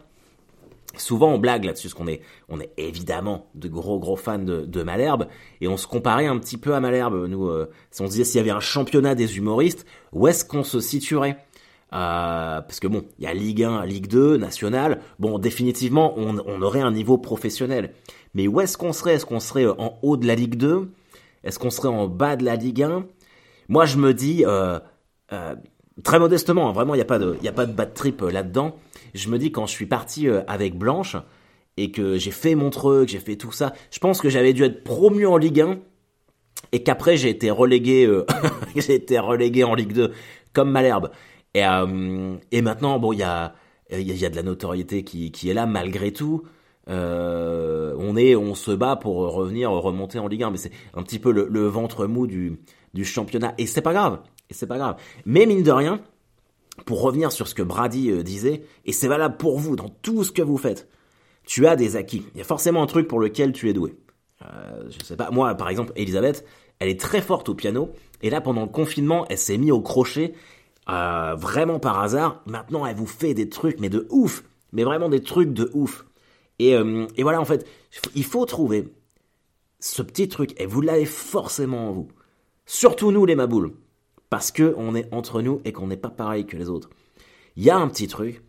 Souvent, 0.97 1.33
on 1.33 1.39
blague 1.39 1.65
là-dessus, 1.65 1.89
parce 1.89 1.95
qu'on 1.95 2.09
est, 2.09 2.23
on 2.49 2.61
est 2.61 2.71
évidemment 2.77 3.47
de 3.55 3.69
gros 3.69 3.99
gros 3.99 4.17
fans 4.17 4.39
de, 4.39 4.83
Malherbe, 4.83 5.27
et 5.61 5.69
on 5.69 5.77
se 5.77 5.87
comparait 5.87 6.27
un 6.27 6.39
petit 6.39 6.57
peu 6.57 6.75
à 6.75 6.81
Malherbe. 6.81 7.27
Nous, 7.29 7.47
euh, 7.47 7.71
si 7.91 8.03
on 8.03 8.07
se 8.07 8.13
disait 8.13 8.25
s'il 8.25 8.39
y 8.39 8.41
avait 8.41 8.51
un 8.51 8.61
championnat 8.61 9.15
des 9.15 9.37
humoristes, 9.37 9.87
où 10.13 10.27
est-ce 10.27 10.45
qu'on 10.45 10.65
se 10.65 10.81
situerait? 10.81 11.39
Parce 11.91 12.81
que 12.81 12.89
bon, 12.89 13.05
il 13.21 13.25
y 13.25 13.29
a 13.29 13.35
Ligue 13.35 13.63
1, 13.63 13.87
Ligue 13.87 14.09
2, 14.09 14.37
National. 14.37 15.01
Bon, 15.21 15.39
définitivement, 15.39 16.15
on 16.17 16.63
aurait 16.63 16.81
un 16.81 16.91
niveau 16.91 17.19
professionnel. 17.19 17.95
Mais 18.35 18.49
où 18.49 18.61
est-ce 18.61 18.77
qu'on 18.77 18.93
serait? 18.93 19.15
Est-ce 19.15 19.27
qu'on 19.27 19.39
serait 19.39 19.67
en 19.67 19.97
haut 20.03 20.17
de 20.17 20.27
la 20.27 20.35
Ligue 20.35 20.57
2 20.57 20.91
Est-ce 21.45 21.61
qu'on 21.61 21.71
serait 21.71 21.87
en 21.87 22.09
bas 22.09 22.35
de 22.35 22.45
la 22.45 22.57
Ligue 22.57 22.83
1 22.83 23.07
Moi, 23.69 23.85
je 23.85 23.99
me 23.99 24.13
dis 24.13 24.45
euh, 25.35 25.55
très 26.03 26.19
modestement, 26.19 26.69
hein, 26.69 26.73
vraiment, 26.73 26.95
il 26.95 26.99
n'y 26.99 27.03
a 27.03 27.07
pas 27.07 27.19
de, 27.19 27.37
il 27.43 27.49
a 27.49 27.53
pas 27.53 27.67
de 27.67 27.73
bad 27.73 27.95
trip 27.95 28.23
euh, 28.23 28.31
là-dedans. 28.31 28.77
Je 29.15 29.29
me 29.29 29.39
dis 29.39 29.53
quand 29.53 29.67
je 29.67 29.73
suis 29.73 29.87
parti 29.87 30.29
euh, 30.29 30.43
avec 30.47 30.77
Blanche 30.77 31.17
et 31.77 31.91
que 31.91 32.19
j'ai 32.19 32.31
fait 32.31 32.55
mon 32.55 32.71
truc, 32.71 33.09
j'ai 33.09 33.19
fait 33.19 33.37
tout 33.37 33.53
ça, 33.53 33.73
je 33.91 33.99
pense 33.99 34.21
que 34.21 34.29
j'avais 34.29 34.53
dû 34.53 34.65
être 34.65 34.85
promu 34.85 35.27
en 35.27 35.37
Ligue 35.37 35.61
1 35.61 35.79
et 36.73 36.83
qu'après 36.83 37.17
j'ai 37.17 37.31
été 37.31 37.51
relégué, 37.51 38.09
été 38.77 39.19
relégué 39.19 39.65
en 39.65 39.75
Ligue 39.75 39.93
2 39.93 40.13
comme 40.53 40.71
Malherbe. 40.71 41.11
Et, 41.55 41.63
et 42.51 42.63
maintenant, 42.63 42.99
bon, 42.99 43.13
il 43.13 43.19
y 43.19 43.23
a, 43.23 43.55
y 43.91 44.25
a 44.25 44.31
de 44.31 44.37
la 44.37 44.43
notoriété 44.43 45.05
qui, 45.05 45.31
qui 45.31 45.51
est 45.51 45.55
là 45.55 45.67
malgré 45.67 46.13
tout. 46.13 46.43
on 46.89 48.17
est, 48.17 48.37
on 48.37 48.55
se 48.55 48.71
bat 48.71 48.97
pour 48.97 49.17
revenir, 49.17 49.71
remonter 49.71 50.19
en 50.21 50.29
Ligue 50.29 50.45
1, 50.45 50.51
mais 50.51 50.59
c'est 50.59 50.73
un 50.95 51.03
petit 51.03 51.19
peu 51.19 51.33
le, 51.33 51.49
le 51.51 51.67
ventre 51.67 52.07
mou 52.07 52.27
du, 52.27 52.61
du 52.95 53.05
championnat. 53.05 53.55
Et 53.59 53.67
c'est 53.67 53.83
pas 53.83 53.93
grave. 53.93 54.21
Et 54.51 54.55
c'est 54.55 54.67
pas 54.67 54.79
grave. 54.79 54.97
Mais 55.25 55.47
mine 55.47 55.63
de 55.63 55.71
rien, 55.71 56.03
pour 56.85 57.03
revenir 57.03 57.33
sur 57.33 57.49
ce 57.49 57.55
que 57.55 57.63
Brady 57.63 58.11
euh, 58.11 58.23
disait, 58.23 58.65
et 58.85 58.93
c'est 58.93 59.09
valable 59.09 59.37
pour 59.37 59.59
vous 59.59 59.77
dans 59.77 59.89
tout 59.89 60.25
ce 60.25 60.33
que 60.33 60.43
vous 60.43 60.59
faites, 60.59 60.89
tu 61.45 61.67
as 61.67 61.77
des 61.77 61.97
acquis. 61.97 62.25
Il 62.35 62.39
y 62.39 62.41
a 62.41 62.45
forcément 62.45 62.83
un 62.83 62.87
truc 62.87 63.09
pour 63.09 63.21
lequel 63.21 63.53
tu 63.53 63.69
es 63.69 63.73
doué. 63.73 63.97
Euh, 64.43 64.85
je 64.91 65.05
sais 65.05 65.17
pas, 65.17 65.31
moi 65.31 65.55
par 65.55 65.69
exemple, 65.69 65.93
Elisabeth, 65.97 66.45
elle 66.79 66.89
est 66.89 67.01
très 67.01 67.23
forte 67.23 67.49
au 67.49 67.55
piano, 67.55 67.91
et 68.23 68.31
là 68.31 68.41
pendant 68.41 68.63
le 68.63 68.69
confinement, 68.69 69.27
elle 69.29 69.39
s'est 69.39 69.57
mise 69.57 69.71
au 69.71 69.81
crochet, 69.81 70.35
euh, 70.89 71.35
vraiment 71.37 71.79
par 71.79 72.01
hasard. 72.01 72.43
Maintenant, 72.47 72.85
elle 72.85 72.97
vous 72.97 73.07
fait 73.07 73.35
des 73.35 73.49
trucs, 73.49 73.79
mais 73.81 73.89
de 73.89 74.07
ouf, 74.11 74.45
mais 74.73 74.85
vraiment 74.85 75.09
des 75.09 75.23
trucs 75.23 75.53
de 75.53 75.71
ouf. 75.73 76.05
Et, 76.61 76.71
et 76.71 77.23
voilà, 77.25 77.41
en 77.41 77.45
fait, 77.45 77.67
il 78.15 78.23
faut 78.23 78.47
trouver 78.47 78.89
ce 79.81 80.03
petit 80.03 80.29
truc, 80.29 80.55
et 80.61 80.67
vous 80.67 80.81
l'avez 80.81 81.05
forcément 81.05 81.89
en 81.89 81.93
vous. 81.93 82.09
Surtout 82.65 83.11
nous 83.11 83.27
les 83.27 83.35
maboules 83.35 83.73
parce 84.35 84.51
que 84.51 84.75
on 84.77 84.97
est 84.97 85.07
entre 85.15 85.43
nous 85.43 85.61
et 85.65 85.71
qu'on 85.71 85.87
n'est 85.87 85.97
pas 85.97 86.11
pareil 86.11 86.45
que 86.45 86.57
les 86.57 86.69
autres. 86.69 86.91
Il 87.55 87.63
y 87.63 87.71
a 87.71 87.77
un 87.77 87.87
petit 87.87 88.09
truc, 88.09 88.43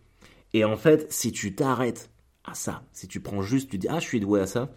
et 0.52 0.64
en 0.64 0.76
fait, 0.76 1.12
si 1.12 1.30
tu 1.30 1.54
t'arrêtes 1.54 2.10
à 2.42 2.54
ça, 2.54 2.82
si 2.92 3.06
tu 3.06 3.20
prends 3.20 3.40
juste, 3.40 3.70
tu 3.70 3.78
dis 3.78 3.86
ah 3.88 4.00
je 4.00 4.04
suis 4.04 4.18
doué 4.18 4.40
à 4.40 4.48
ça, 4.48 4.68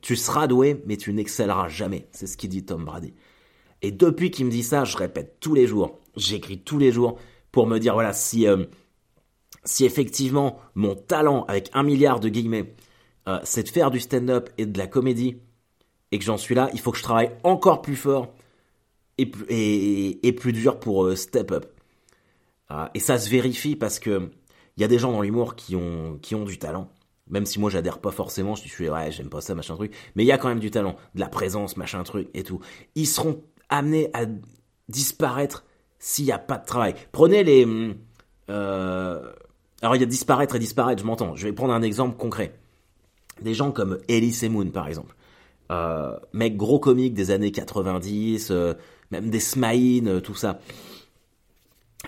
tu 0.00 0.16
seras 0.16 0.46
doué, 0.46 0.82
mais 0.86 0.96
tu 0.96 1.12
n'excelleras 1.12 1.68
jamais. 1.68 2.08
C'est 2.12 2.26
ce 2.26 2.38
qu'il 2.38 2.48
dit 2.48 2.64
Tom 2.64 2.86
Brady. 2.86 3.12
Et 3.82 3.92
depuis 3.92 4.30
qu'il 4.30 4.46
me 4.46 4.50
dit 4.50 4.62
ça, 4.62 4.84
je 4.84 4.96
répète 4.96 5.40
tous 5.40 5.52
les 5.52 5.66
jours, 5.66 5.98
j'écris 6.16 6.58
tous 6.58 6.78
les 6.78 6.90
jours 6.90 7.18
pour 7.52 7.66
me 7.66 7.76
dire 7.76 7.92
voilà 7.92 8.14
si 8.14 8.46
euh, 8.46 8.64
si 9.66 9.84
effectivement 9.84 10.58
mon 10.74 10.94
talent 10.94 11.44
avec 11.48 11.68
un 11.74 11.82
milliard 11.82 12.18
de 12.18 12.30
guillemets, 12.30 12.74
euh, 13.28 13.40
c'est 13.44 13.64
de 13.64 13.68
faire 13.68 13.90
du 13.90 14.00
stand-up 14.00 14.48
et 14.56 14.64
de 14.64 14.78
la 14.78 14.86
comédie, 14.86 15.36
et 16.12 16.18
que 16.18 16.24
j'en 16.24 16.38
suis 16.38 16.54
là, 16.54 16.70
il 16.72 16.80
faut 16.80 16.92
que 16.92 16.98
je 16.98 17.02
travaille 17.02 17.32
encore 17.44 17.82
plus 17.82 17.96
fort 17.96 18.32
et, 19.20 20.32
plus 20.32 20.52
dur 20.52 20.78
pour 20.80 21.04
euh, 21.04 21.16
step 21.16 21.52
up. 21.52 21.66
Ah, 22.68 22.90
et 22.94 23.00
ça 23.00 23.18
se 23.18 23.28
vérifie 23.28 23.76
parce 23.76 23.98
que 23.98 24.30
il 24.76 24.80
y 24.80 24.84
a 24.84 24.88
des 24.88 24.98
gens 24.98 25.12
dans 25.12 25.22
l'humour 25.22 25.56
qui 25.56 25.76
ont, 25.76 26.18
qui 26.22 26.34
ont 26.34 26.44
du 26.44 26.58
talent. 26.58 26.88
Même 27.28 27.46
si 27.46 27.60
moi 27.60 27.70
j'adhère 27.70 27.98
pas 27.98 28.10
forcément, 28.10 28.54
je 28.54 28.66
suis 28.66 28.88
ouais, 28.88 29.12
j'aime 29.12 29.28
pas 29.28 29.40
ça, 29.40 29.54
machin 29.54 29.74
truc. 29.76 29.94
Mais 30.14 30.24
il 30.24 30.26
y 30.26 30.32
a 30.32 30.38
quand 30.38 30.48
même 30.48 30.58
du 30.58 30.70
talent, 30.70 30.96
de 31.14 31.20
la 31.20 31.28
présence, 31.28 31.76
machin 31.76 32.02
truc 32.02 32.28
et 32.34 32.42
tout. 32.42 32.60
Ils 32.94 33.06
seront 33.06 33.42
amenés 33.68 34.10
à 34.14 34.24
disparaître 34.88 35.64
s'il 35.98 36.24
n'y 36.24 36.32
a 36.32 36.38
pas 36.38 36.58
de 36.58 36.66
travail. 36.66 36.94
Prenez 37.12 37.44
les. 37.44 37.66
Euh, 38.48 39.32
alors 39.82 39.96
il 39.96 40.00
y 40.00 40.02
a 40.02 40.06
disparaître 40.06 40.56
et 40.56 40.58
disparaître, 40.58 41.02
je 41.02 41.06
m'entends. 41.06 41.36
Je 41.36 41.46
vais 41.46 41.52
prendre 41.52 41.72
un 41.72 41.82
exemple 41.82 42.16
concret. 42.16 42.58
Des 43.42 43.54
gens 43.54 43.70
comme 43.70 43.98
Elise 44.08 44.42
Moon 44.48 44.70
par 44.70 44.88
exemple. 44.88 45.14
Euh, 45.70 46.16
mec 46.32 46.56
gros 46.56 46.80
comique 46.80 47.14
des 47.14 47.30
années 47.30 47.52
90, 47.52 48.52
même 49.10 49.30
des 49.30 49.40
Smaïn, 49.40 50.06
euh, 50.06 50.20
tout 50.20 50.34
ça. 50.34 50.60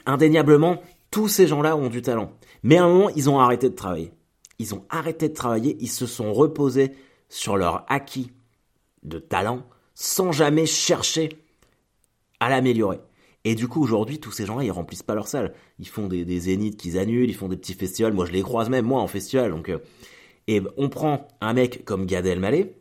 Indéniablement, 0.06 0.82
tous 1.10 1.28
ces 1.28 1.46
gens-là 1.46 1.76
ont 1.76 1.88
du 1.88 2.02
talent. 2.02 2.32
Mais 2.62 2.78
à 2.78 2.84
un 2.84 2.88
moment, 2.88 3.10
ils 3.10 3.28
ont 3.28 3.38
arrêté 3.38 3.68
de 3.68 3.74
travailler. 3.74 4.12
Ils 4.58 4.74
ont 4.74 4.84
arrêté 4.88 5.28
de 5.28 5.34
travailler, 5.34 5.76
ils 5.80 5.90
se 5.90 6.06
sont 6.06 6.32
reposés 6.32 6.92
sur 7.28 7.56
leur 7.56 7.84
acquis 7.88 8.30
de 9.02 9.18
talent 9.18 9.64
sans 9.94 10.32
jamais 10.32 10.66
chercher 10.66 11.30
à 12.40 12.48
l'améliorer. 12.48 13.00
Et 13.44 13.54
du 13.54 13.66
coup, 13.66 13.82
aujourd'hui, 13.82 14.20
tous 14.20 14.30
ces 14.30 14.46
gens-là, 14.46 14.62
ils 14.64 14.70
remplissent 14.70 15.02
pas 15.02 15.14
leur 15.14 15.26
salle. 15.26 15.52
Ils 15.78 15.88
font 15.88 16.06
des, 16.06 16.24
des 16.24 16.40
zéniths 16.40 16.76
qu'ils 16.76 16.98
annulent, 16.98 17.28
ils 17.28 17.34
font 17.34 17.48
des 17.48 17.56
petits 17.56 17.74
festivals. 17.74 18.12
Moi, 18.12 18.26
je 18.26 18.32
les 18.32 18.42
croise 18.42 18.70
même, 18.70 18.86
moi, 18.86 19.00
en 19.00 19.08
festival. 19.08 19.50
Donc, 19.50 19.68
euh, 19.68 19.78
et 20.46 20.62
on 20.76 20.88
prend 20.88 21.28
un 21.40 21.52
mec 21.52 21.84
comme 21.84 22.06
Gad 22.06 22.26
Elmaleh, 22.26 22.74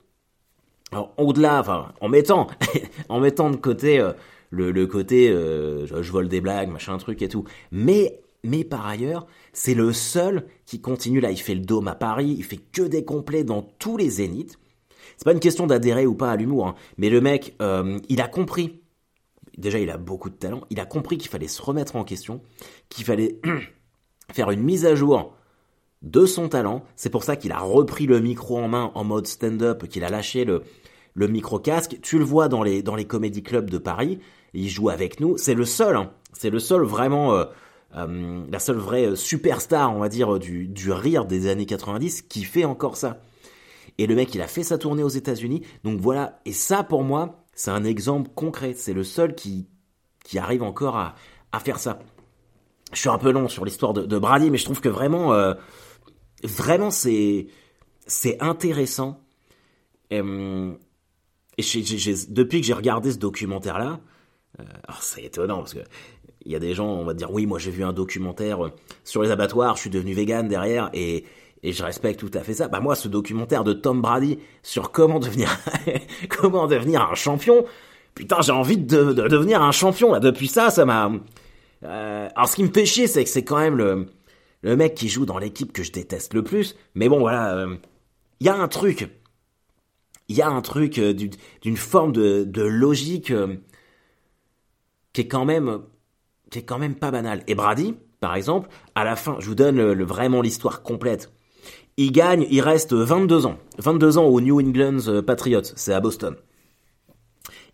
au-delà, 1.17 1.59
enfin, 1.59 1.93
en 2.01 2.09
mettant, 2.09 2.47
en 3.09 3.19
mettant 3.19 3.49
de 3.49 3.55
côté 3.55 3.99
euh, 3.99 4.13
le, 4.49 4.71
le, 4.71 4.87
côté 4.87 5.29
euh, 5.29 5.85
je, 5.85 6.11
vole 6.11 6.27
des 6.27 6.41
blagues, 6.41 6.69
machin 6.69 6.97
truc 6.97 7.21
et 7.21 7.29
tout, 7.29 7.45
mais 7.71 8.21
mais 8.43 8.63
par 8.63 8.87
ailleurs, 8.87 9.27
c'est 9.53 9.75
le 9.75 9.93
seul 9.93 10.47
qui 10.65 10.81
continue 10.81 11.19
là. 11.19 11.29
Il 11.31 11.39
fait 11.39 11.53
le 11.53 11.61
dôme 11.61 11.87
à 11.87 11.95
Paris, 11.95 12.35
il 12.37 12.43
fait 12.43 12.57
que 12.57 12.81
des 12.81 13.05
complets 13.05 13.43
dans 13.43 13.61
tous 13.61 13.97
les 13.97 14.09
zéniths. 14.09 14.57
C'est 15.15 15.25
pas 15.25 15.33
une 15.33 15.39
question 15.39 15.67
d'adhérer 15.67 16.07
ou 16.07 16.15
pas 16.15 16.31
à 16.31 16.35
l'humour, 16.35 16.67
hein, 16.67 16.75
mais 16.97 17.09
le 17.09 17.21
mec, 17.21 17.55
euh, 17.61 17.99
il 18.09 18.19
a 18.21 18.27
compris. 18.27 18.81
Déjà, 19.57 19.77
il 19.77 19.91
a 19.91 19.97
beaucoup 19.97 20.31
de 20.31 20.35
talent. 20.35 20.61
Il 20.71 20.79
a 20.79 20.85
compris 20.85 21.17
qu'il 21.17 21.29
fallait 21.29 21.47
se 21.47 21.61
remettre 21.61 21.95
en 21.95 22.03
question, 22.03 22.41
qu'il 22.89 23.05
fallait 23.05 23.39
faire 24.31 24.49
une 24.49 24.63
mise 24.63 24.85
à 24.87 24.95
jour 24.95 25.35
de 26.01 26.25
son 26.25 26.49
talent. 26.49 26.83
C'est 26.95 27.09
pour 27.09 27.23
ça 27.23 27.35
qu'il 27.35 27.51
a 27.51 27.59
repris 27.59 28.05
le 28.05 28.19
micro 28.19 28.57
en 28.57 28.67
main 28.67 28.91
en 28.95 29.03
mode 29.03 29.27
stand-up, 29.27 29.87
qu'il 29.87 30.03
a 30.03 30.09
lâché 30.09 30.45
le, 30.45 30.63
micro-casque. 31.15 31.99
Tu 32.01 32.17
le 32.17 32.25
vois 32.25 32.47
dans 32.47 32.63
les, 32.63 32.81
dans 32.81 32.95
les 32.95 33.05
comédie 33.05 33.43
clubs 33.43 33.69
de 33.69 33.77
Paris. 33.77 34.19
Il 34.53 34.69
joue 34.69 34.89
avec 34.89 35.19
nous. 35.19 35.37
C'est 35.37 35.53
le 35.53 35.65
seul, 35.65 35.95
hein. 35.95 36.11
c'est 36.33 36.49
le 36.49 36.59
seul 36.59 36.81
vraiment, 36.81 37.35
euh, 37.35 37.45
euh, 37.95 38.43
la 38.51 38.59
seule 38.59 38.77
vraie 38.77 39.15
superstar, 39.15 39.95
on 39.95 39.99
va 39.99 40.09
dire, 40.09 40.39
du, 40.39 40.67
du 40.67 40.91
rire 40.91 41.25
des 41.25 41.47
années 41.47 41.65
90 41.65 42.23
qui 42.23 42.43
fait 42.43 42.65
encore 42.65 42.97
ça. 42.97 43.21
Et 43.97 44.07
le 44.07 44.15
mec, 44.15 44.33
il 44.33 44.41
a 44.41 44.47
fait 44.47 44.63
sa 44.63 44.77
tournée 44.77 45.03
aux 45.03 45.09
États-Unis. 45.09 45.61
Donc 45.83 45.99
voilà. 45.99 46.39
Et 46.45 46.53
ça, 46.53 46.83
pour 46.83 47.03
moi, 47.03 47.45
c'est 47.53 47.71
un 47.71 47.83
exemple 47.83 48.31
concret. 48.33 48.73
C'est 48.75 48.93
le 48.93 49.03
seul 49.03 49.35
qui, 49.35 49.67
qui 50.23 50.39
arrive 50.39 50.63
encore 50.63 50.97
à, 50.97 51.15
à 51.51 51.59
faire 51.59 51.79
ça. 51.79 51.99
Je 52.93 52.99
suis 52.99 53.09
un 53.09 53.17
peu 53.17 53.31
long 53.31 53.47
sur 53.47 53.63
l'histoire 53.63 53.93
de, 53.93 54.19
Brady, 54.19 54.49
mais 54.49 54.57
je 54.57 54.65
trouve 54.65 54.81
que 54.81 54.89
vraiment, 54.89 55.33
euh, 55.33 55.53
vraiment, 56.43 56.91
c'est, 56.91 57.47
c'est 58.07 58.41
intéressant. 58.41 59.21
Et, 60.09 60.21
hum, 60.21 60.77
et 61.57 61.63
depuis 62.29 62.61
que 62.61 62.67
j'ai 62.67 62.73
regardé 62.73 63.11
ce 63.11 63.17
documentaire-là, 63.17 63.99
euh, 64.59 64.63
alors 64.87 65.03
c'est 65.03 65.23
étonnant 65.23 65.57
parce 65.57 65.73
que 65.73 65.79
il 66.45 66.51
y 66.51 66.55
a 66.55 66.59
des 66.59 66.73
gens, 66.73 66.87
on 66.87 67.05
va 67.05 67.13
dire, 67.13 67.31
oui, 67.31 67.45
moi 67.45 67.59
j'ai 67.59 67.71
vu 67.71 67.83
un 67.83 67.93
documentaire 67.93 68.59
sur 69.03 69.21
les 69.21 69.29
abattoirs, 69.29 69.75
je 69.75 69.81
suis 69.81 69.89
devenu 69.91 70.13
vegan 70.13 70.47
derrière, 70.47 70.89
et, 70.93 71.23
et 71.61 71.71
je 71.71 71.83
respecte 71.83 72.19
tout 72.19 72.31
à 72.33 72.41
fait 72.41 72.55
ça. 72.55 72.67
Bah 72.67 72.79
moi, 72.79 72.95
ce 72.95 73.07
documentaire 73.07 73.63
de 73.63 73.73
Tom 73.73 74.01
Brady 74.01 74.39
sur 74.63 74.91
comment 74.91 75.19
devenir, 75.19 75.55
comment 76.29 76.67
devenir 76.67 77.03
un 77.03 77.13
champion, 77.13 77.65
putain, 78.15 78.41
j'ai 78.41 78.51
envie 78.51 78.77
de, 78.77 79.13
de, 79.13 79.27
devenir 79.27 79.61
un 79.61 79.71
champion. 79.71 80.11
Là. 80.11 80.19
Depuis 80.19 80.47
ça, 80.47 80.71
ça 80.71 80.85
m'a. 80.85 81.11
Euh... 81.83 82.29
Alors, 82.35 82.49
ce 82.49 82.55
qui 82.55 82.63
me 82.63 82.71
fait 82.71 82.85
chier, 82.85 83.07
c'est 83.07 83.23
que 83.23 83.29
c'est 83.29 83.43
quand 83.43 83.59
même 83.59 83.77
le 83.77 84.07
le 84.61 84.75
mec 84.75 84.95
qui 84.95 85.09
joue 85.09 85.25
dans 85.25 85.37
l'équipe 85.37 85.73
que 85.73 85.83
je 85.83 85.91
déteste 85.91 86.33
le 86.33 86.43
plus. 86.43 86.75
Mais 86.95 87.09
bon, 87.09 87.19
voilà, 87.19 87.53
il 87.53 87.71
euh... 87.71 87.75
y 88.41 88.49
a 88.49 88.55
un 88.55 88.67
truc, 88.67 89.09
il 90.27 90.35
y 90.35 90.41
a 90.41 90.49
un 90.49 90.61
truc 90.61 90.97
euh, 90.97 91.13
d'une 91.61 91.77
forme 91.77 92.11
de, 92.11 92.61
logique 92.61 93.31
euh, 93.31 93.55
qui 95.13 95.21
est 95.21 95.27
quand 95.27 95.45
même 95.45 95.81
quand 96.67 96.79
même 96.79 96.95
pas 96.95 97.11
banal. 97.11 97.43
Et 97.47 97.55
Brady, 97.55 97.95
par 98.19 98.35
exemple, 98.35 98.69
à 98.93 99.05
la 99.05 99.15
fin, 99.15 99.37
je 99.39 99.47
vous 99.47 99.55
donne 99.55 100.03
vraiment 100.03 100.41
l'histoire 100.41 100.83
complète. 100.83 101.31
Il 101.95 102.11
gagne, 102.11 102.45
il 102.49 102.61
reste 102.61 102.93
22 102.93 103.45
ans. 103.45 103.57
22 103.77 104.17
ans 104.17 104.25
au 104.25 104.41
New 104.41 104.59
England 104.59 105.21
Patriots, 105.25 105.61
c'est 105.75 105.93
à 105.93 106.01
Boston. 106.01 106.35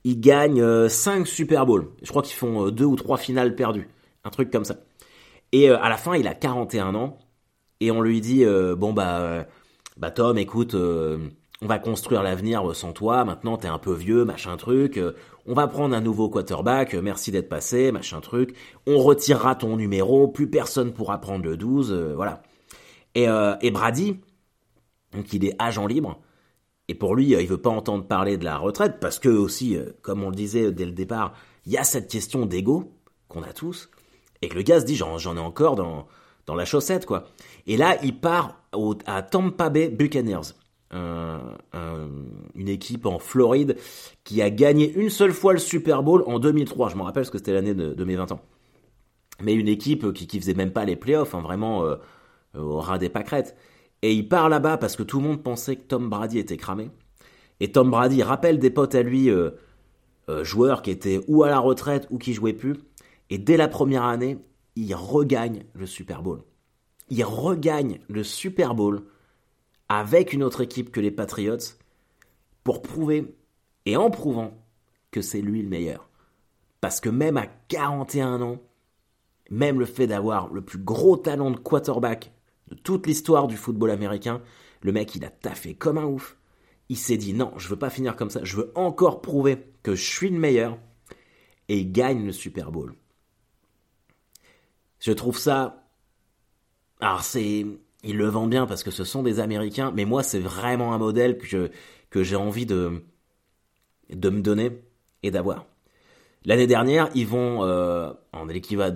Il 0.04 0.22
gagne 0.22 0.88
5 0.88 1.22
euh, 1.22 1.26
Super 1.26 1.66
Bowls. 1.66 1.90
Je 2.02 2.10
crois 2.10 2.22
qu'ils 2.22 2.36
font 2.36 2.70
2 2.70 2.84
euh, 2.84 2.88
ou 2.88 2.96
3 2.96 3.18
finales 3.18 3.56
perdues. 3.56 3.90
Un 4.24 4.30
truc 4.30 4.50
comme 4.50 4.64
ça. 4.64 4.78
Et 5.52 5.70
à 5.70 5.90
la 5.90 5.98
fin, 5.98 6.16
il 6.16 6.28
a 6.28 6.34
41 6.34 6.96
ans. 6.96 7.18
Et 7.80 7.92
on 7.92 8.02
lui 8.02 8.22
dit, 8.22 8.44
bon 8.78 8.94
bah, 8.94 9.46
bah 9.98 10.12
Tom, 10.12 10.38
écoute, 10.38 10.76
on 10.76 11.66
va 11.66 11.80
construire 11.80 12.24
l'avenir 12.24 12.76
sans 12.76 12.92
toi, 12.92 13.24
maintenant 13.24 13.58
t'es 13.58 13.68
un 13.68 13.78
peu 13.78 13.94
vieux, 13.94 14.26
machin 14.26 14.58
truc, 14.58 15.00
on 15.48 15.54
va 15.54 15.68
prendre 15.68 15.96
un 15.96 16.02
nouveau 16.02 16.30
quarterback, 16.30 16.94
merci 16.94 17.32
d'être 17.32 17.48
passé, 17.48 17.92
machin 17.94 18.20
truc, 18.20 18.54
on 18.86 19.00
retirera 19.00 19.56
ton 19.56 19.78
numéro, 19.78 20.28
plus 20.28 20.50
personne 20.50 20.94
pourra 20.94 21.20
prendre 21.20 21.46
le 21.46 21.56
12, 21.56 21.92
euh, 21.92 22.14
voilà. 22.16 22.44
Et, 23.16 23.30
euh, 23.30 23.56
et, 23.62 23.72
Brady, 23.72 24.20
donc 25.14 25.32
il 25.32 25.46
est 25.46 25.56
agent 25.58 25.88
libre, 25.88 26.20
et 26.90 26.96
pour 26.96 27.16
lui, 27.16 27.34
euh, 27.34 27.42
il 27.42 27.48
veut 27.48 27.62
pas 27.62 27.70
entendre 27.70 28.06
parler 28.06 28.38
de 28.38 28.44
la 28.44 28.58
retraite, 28.58 29.00
parce 29.00 29.20
que 29.20 29.30
aussi, 29.30 29.78
comme 30.02 30.22
on 30.22 30.30
le 30.30 30.36
disait 30.36 30.72
dès 30.74 30.86
le 30.86 30.92
départ, 30.92 31.34
il 31.66 31.72
y 31.72 31.78
a 31.78 31.86
cette 31.86 32.12
question 32.12 32.46
d'ego 32.46 32.92
qu'on 33.30 33.44
a 33.44 33.54
tous, 33.54 33.90
et 34.42 34.50
que 34.50 34.56
le 34.56 34.62
gars 34.62 34.80
se 34.80 34.86
dit, 34.86 34.96
j'en 34.96 35.18
ai 35.18 35.40
encore 35.40 35.76
dans, 35.76 36.08
la 36.56 36.66
chaussette, 36.66 37.06
quoi. 37.06 37.26
Et 37.66 37.78
là, 37.78 37.98
il 38.04 38.20
part 38.20 38.62
au, 38.74 38.96
à 39.06 39.22
Tampa 39.22 39.70
Bay 39.70 39.90
Buccaneers 39.90 40.54
une 42.56 42.68
équipe 42.68 43.06
en 43.06 43.20
Floride 43.20 43.78
qui 44.24 44.42
a 44.42 44.50
gagné 44.50 44.92
une 44.94 45.10
seule 45.10 45.32
fois 45.32 45.54
le 45.54 45.60
Super 45.60 46.04
Bowl 46.04 46.24
en 46.26 46.40
2003. 46.40 46.90
Je 46.90 46.96
me 46.96 47.02
rappelle 47.02 47.24
parce 47.24 47.30
que 47.30 47.38
c'était 47.38 47.54
l'année 47.54 47.74
de, 47.74 48.04
mes 48.04 48.16
20 48.16 48.32
ans. 48.32 48.42
Mais 49.42 49.54
une 49.54 49.68
équipe 49.68 50.12
qui, 50.14 50.28
qui 50.28 50.40
faisait 50.40 50.56
même 50.56 50.72
pas 50.72 50.86
les 50.86 50.96
playoffs, 50.96 51.36
hein, 51.36 51.42
vraiment 51.42 51.84
euh, 51.84 51.96
au 52.56 52.80
ras 52.80 52.98
des 52.98 53.10
pâquerettes. 53.10 53.56
Et 54.02 54.14
il 54.14 54.28
part 54.28 54.50
là-bas 54.50 54.78
parce 54.78 54.96
que 54.96 55.04
tout 55.04 55.20
le 55.20 55.28
monde 55.28 55.44
pensait 55.44 55.76
que 55.76 55.88
Tom 55.88 56.10
Brady 56.10 56.40
était 56.40 56.58
cramé. 56.58 56.90
Et 57.60 57.72
Tom 57.72 57.92
Brady 57.92 58.24
rappelle 58.24 58.60
des 58.60 58.70
potes 58.70 58.96
à 58.96 59.04
lui, 59.04 59.30
euh, 59.30 59.52
euh, 60.30 60.44
joueurs 60.44 60.82
qui 60.82 60.92
étaient 60.92 61.22
ou 61.28 61.44
à 61.44 61.50
la 61.50 61.60
retraite 61.60 62.08
ou 62.10 62.18
qui 62.18 62.34
jouaient 62.34 62.54
plus. 62.54 62.76
Et 63.30 63.38
dès 63.38 63.58
la 63.58 63.68
première 63.68 64.04
année, 64.04 64.38
il 64.76 64.94
regagne 64.96 65.66
le 65.74 65.86
Super 65.86 66.22
Bowl. 66.22 66.44
Il 67.10 67.24
regagne 67.24 68.00
le 68.10 68.24
Super 68.24 68.76
Bowl 68.76 69.04
avec 69.90 70.34
une 70.34 70.44
autre 70.44 70.62
équipe 70.62 70.92
que 70.92 71.00
les 71.00 71.12
Patriots 71.12 71.58
pour 72.64 72.82
prouver, 72.82 73.34
et 73.86 73.96
en 73.96 74.10
prouvant, 74.10 74.62
que 75.12 75.22
c'est 75.22 75.42
lui 75.42 75.62
le 75.62 75.70
meilleur. 75.70 76.10
Parce 76.82 77.00
que 77.00 77.10
même 77.10 77.38
à 77.38 77.48
41 77.48 78.42
ans, 78.42 78.62
même 79.50 79.80
le 79.80 79.86
fait 79.86 80.08
d'avoir 80.08 80.52
le 80.54 80.62
plus 80.62 80.80
gros 80.80 81.16
talent 81.16 81.52
de 81.52 81.58
quarterback 81.58 82.34
de 82.68 82.76
toute 82.76 83.08
l'histoire 83.08 83.48
du 83.48 83.56
football 83.56 83.92
américain, 83.92 84.42
le 84.82 84.92
mec 84.92 85.16
il 85.16 85.24
a 85.24 85.30
taffé 85.30 85.76
comme 85.76 85.98
un 85.98 86.06
ouf. 86.06 86.38
Il 86.90 86.98
s'est 86.98 87.18
dit 87.18 87.34
non, 87.34 87.54
je 87.58 87.70
veux 87.70 87.78
pas 87.78 87.90
finir 87.90 88.16
comme 88.16 88.30
ça, 88.30 88.42
je 88.44 88.58
veux 88.58 88.72
encore 88.76 89.22
prouver 89.22 89.72
que 89.82 89.96
je 89.96 90.04
suis 90.04 90.30
le 90.30 90.40
meilleur. 90.40 90.78
Et 91.70 91.80
il 91.80 91.92
gagne 91.92 92.26
le 92.26 92.32
Super 92.32 92.72
Bowl. 92.72 92.96
Je 95.00 95.12
trouve 95.12 95.38
ça. 95.38 95.84
Alors 97.00 97.24
c'est 97.24 97.66
il 98.04 98.18
le 98.18 98.28
vend 98.28 98.48
bien 98.48 98.66
parce 98.66 98.84
que 98.84 98.92
ce 98.92 99.04
sont 99.04 99.24
des 99.24 99.40
Américains, 99.40 99.92
mais 99.96 100.06
moi 100.06 100.24
c'est 100.24 100.40
vraiment 100.40 100.94
un 100.94 100.98
modèle 100.98 101.38
que 101.38 101.72
que 102.10 102.24
j'ai 102.24 102.36
envie 102.36 102.66
de 102.66 103.04
de 104.10 104.30
me 104.30 104.42
donner 104.42 104.82
et 105.24 105.32
d'avoir. 105.32 105.66
L'année 106.46 106.68
dernière, 106.68 107.10
ils 107.14 107.28
vont 107.28 107.66
euh, 107.66 108.14
dans 108.32 108.46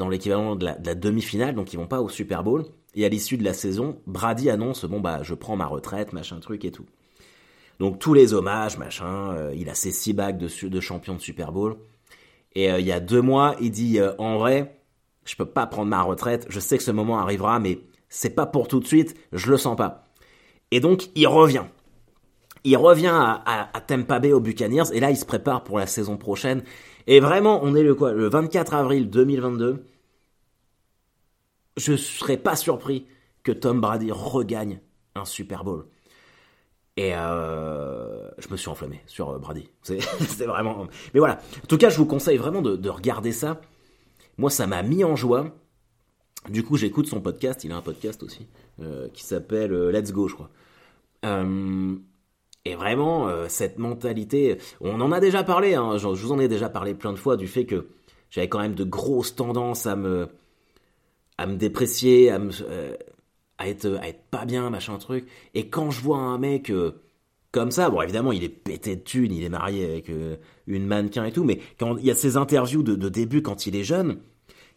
l'équivalent 0.10 0.56
de 0.56 0.66
la, 0.66 0.96
demi-finale, 0.96 1.54
donc 1.54 1.74
ils 1.74 1.78
vont 1.78 1.88
pas 1.88 2.02
au 2.02 2.08
Super 2.08 2.44
Bowl. 2.44 2.66
Et 2.96 3.06
à 3.06 3.10
l'issue 3.10 3.38
de 3.38 3.44
la 3.44 3.54
saison, 3.54 4.02
Brady 4.06 4.50
annonce 4.50 4.86
bon 4.86 5.00
bah 5.00 5.20
je 5.24 5.34
prends 5.34 5.56
ma 5.56 5.66
retraite, 5.66 6.14
machin 6.14 6.40
truc 6.40 6.64
et 6.66 6.72
tout. 6.72 6.86
Donc 7.80 8.00
tous 8.00 8.14
les 8.14 8.34
hommages, 8.34 8.78
machin. 8.78 9.34
Euh, 9.34 9.54
il 9.56 9.70
a 9.70 9.74
ses 9.74 9.92
six 9.92 10.14
bagues 10.14 10.38
de, 10.38 10.68
de 10.68 10.80
champion 10.80 11.16
de 11.16 11.20
Super 11.20 11.52
Bowl. 11.52 11.78
Et 12.54 12.72
euh, 12.72 12.80
il 12.80 12.86
y 12.86 12.92
a 12.92 13.00
deux 13.00 13.22
mois, 13.22 13.56
il 13.60 13.72
dit 13.72 14.00
en 14.18 14.38
vrai, 14.38 14.81
je 15.26 15.36
peux 15.36 15.46
pas 15.46 15.68
prendre 15.68 15.90
ma 15.90 16.02
retraite. 16.02 16.46
Je 16.50 16.60
sais 16.60 16.78
que 16.78 16.84
ce 16.84 16.92
moment 16.92 17.20
arrivera, 17.20 17.60
mais 17.60 17.80
c'est 18.10 18.32
pas 18.36 18.46
pour 18.46 18.68
tout 18.68 18.80
de 18.80 18.88
suite, 18.88 19.16
je 19.32 19.52
le 19.52 19.58
sens 19.58 19.76
pas. 19.78 20.08
Et 20.72 20.80
donc, 20.80 21.10
il 21.16 21.28
revient. 21.28 21.66
Il 22.64 22.78
revient 22.78 23.12
à, 23.14 23.70
à, 23.74 23.82
Tampa 23.82 24.20
Bay 24.20 24.34
aux 24.34 24.40
Buccaneers, 24.40 24.94
et 24.94 25.00
là, 25.00 25.10
il 25.10 25.18
se 25.18 25.26
prépare 25.26 25.64
pour 25.64 25.80
la 25.80 25.88
saison 25.88 26.18
prochaine. 26.18 26.64
Et 27.08 27.20
vraiment, 27.20 27.60
on 27.64 27.76
est 27.76 27.84
le 27.84 27.96
quoi 27.96 28.12
Le 28.12 28.30
24 28.30 28.74
avril 28.74 29.10
2022. 29.10 29.86
Je 31.78 31.96
serais 31.96 32.38
pas 32.38 32.56
surpris 32.56 33.08
que 33.44 33.52
Tom 33.52 33.82
Brady 33.82 34.12
regagne 34.12 34.82
un 35.16 35.26
Super 35.26 35.64
Bowl. 35.64 35.88
Et 36.98 37.16
euh, 37.16 38.30
je 38.38 38.50
me 38.50 38.58
suis 38.58 38.70
enflammé 38.70 39.02
sur 39.08 39.30
euh, 39.30 39.40
Brady. 39.40 39.70
C'est 39.82 40.00
vraiment. 40.46 40.88
Mais 41.14 41.20
voilà. 41.20 41.40
En 41.64 41.68
tout 41.68 41.78
cas, 41.78 41.90
je 41.90 41.98
vous 41.98 42.06
conseille 42.06 42.38
vraiment 42.38 42.62
de 42.62 42.90
regarder 42.90 43.32
ça. 43.32 43.60
Moi, 44.42 44.50
ça 44.50 44.66
m'a 44.66 44.82
mis 44.82 45.04
en 45.04 45.16
joie. 45.16 45.56
Du 46.50 46.64
coup, 46.64 46.76
j'écoute 46.76 47.06
son 47.06 47.22
podcast, 47.22 47.64
il 47.64 47.72
a 47.72 47.76
un 47.76 47.84
podcast 47.84 48.24
aussi, 48.24 48.48
euh, 48.82 49.08
qui 49.14 49.24
s'appelle 49.24 49.72
euh, 49.72 49.92
Let's 49.92 50.12
Go, 50.12 50.28
je 50.28 50.34
crois. 50.34 50.50
Euh, 51.26 51.96
et 52.66 52.74
vraiment, 52.74 53.48
cette 53.50 53.78
mentalité, 53.78 54.58
on 54.80 55.00
en 55.00 55.12
a 55.12 55.20
déjà 55.20 55.44
parlé, 55.44 55.76
hein, 55.76 56.00
je, 56.00 56.08
vous 56.08 56.32
en 56.32 56.40
ai 56.40 56.48
déjà 56.48 56.70
parlé 56.70 56.96
plein 56.96 57.14
de 57.14 57.20
fois, 57.20 57.38
du 57.38 57.46
fait 57.46 57.68
que 57.68 57.90
j'avais 58.32 58.50
quand 58.50 58.60
même 58.60 58.74
de 58.74 58.84
grosses 58.84 59.36
tendances 59.36 59.86
à 59.86 59.96
me, 59.96 60.28
à 61.38 61.46
me 61.46 61.56
déprécier, 61.56 62.32
à, 62.32 62.40
me, 62.40 62.52
à, 63.60 63.68
être, 63.68 64.00
à 64.02 64.08
être 64.08 64.24
pas 64.32 64.46
bien, 64.46 64.72
machin 64.72 64.98
truc. 64.98 65.28
Et 65.54 65.70
quand 65.70 65.92
je 65.92 66.02
vois 66.02 66.18
un 66.18 66.40
mec 66.40 66.72
comme 67.52 67.70
ça, 67.70 67.92
bon 67.92 68.02
évidemment 68.02 68.32
il 68.32 68.44
est 68.44 68.50
pété 68.50 68.96
de 68.96 69.02
thunes, 69.02 69.34
il 69.34 69.44
est 69.44 69.50
marié 69.50 69.86
avec 69.86 70.12
une 70.68 70.86
mannequin 70.86 71.26
et 71.26 71.32
tout, 71.32 71.44
mais 71.44 71.60
quand 71.80 71.98
il 71.98 72.06
y 72.06 72.12
a 72.12 72.16
ces 72.16 72.38
interviews 72.38 72.82
de, 72.82 72.96
de 72.96 73.10
début 73.10 73.42
quand 73.42 73.66
il 73.66 73.76
est 73.76 73.84
jeune, 73.84 74.20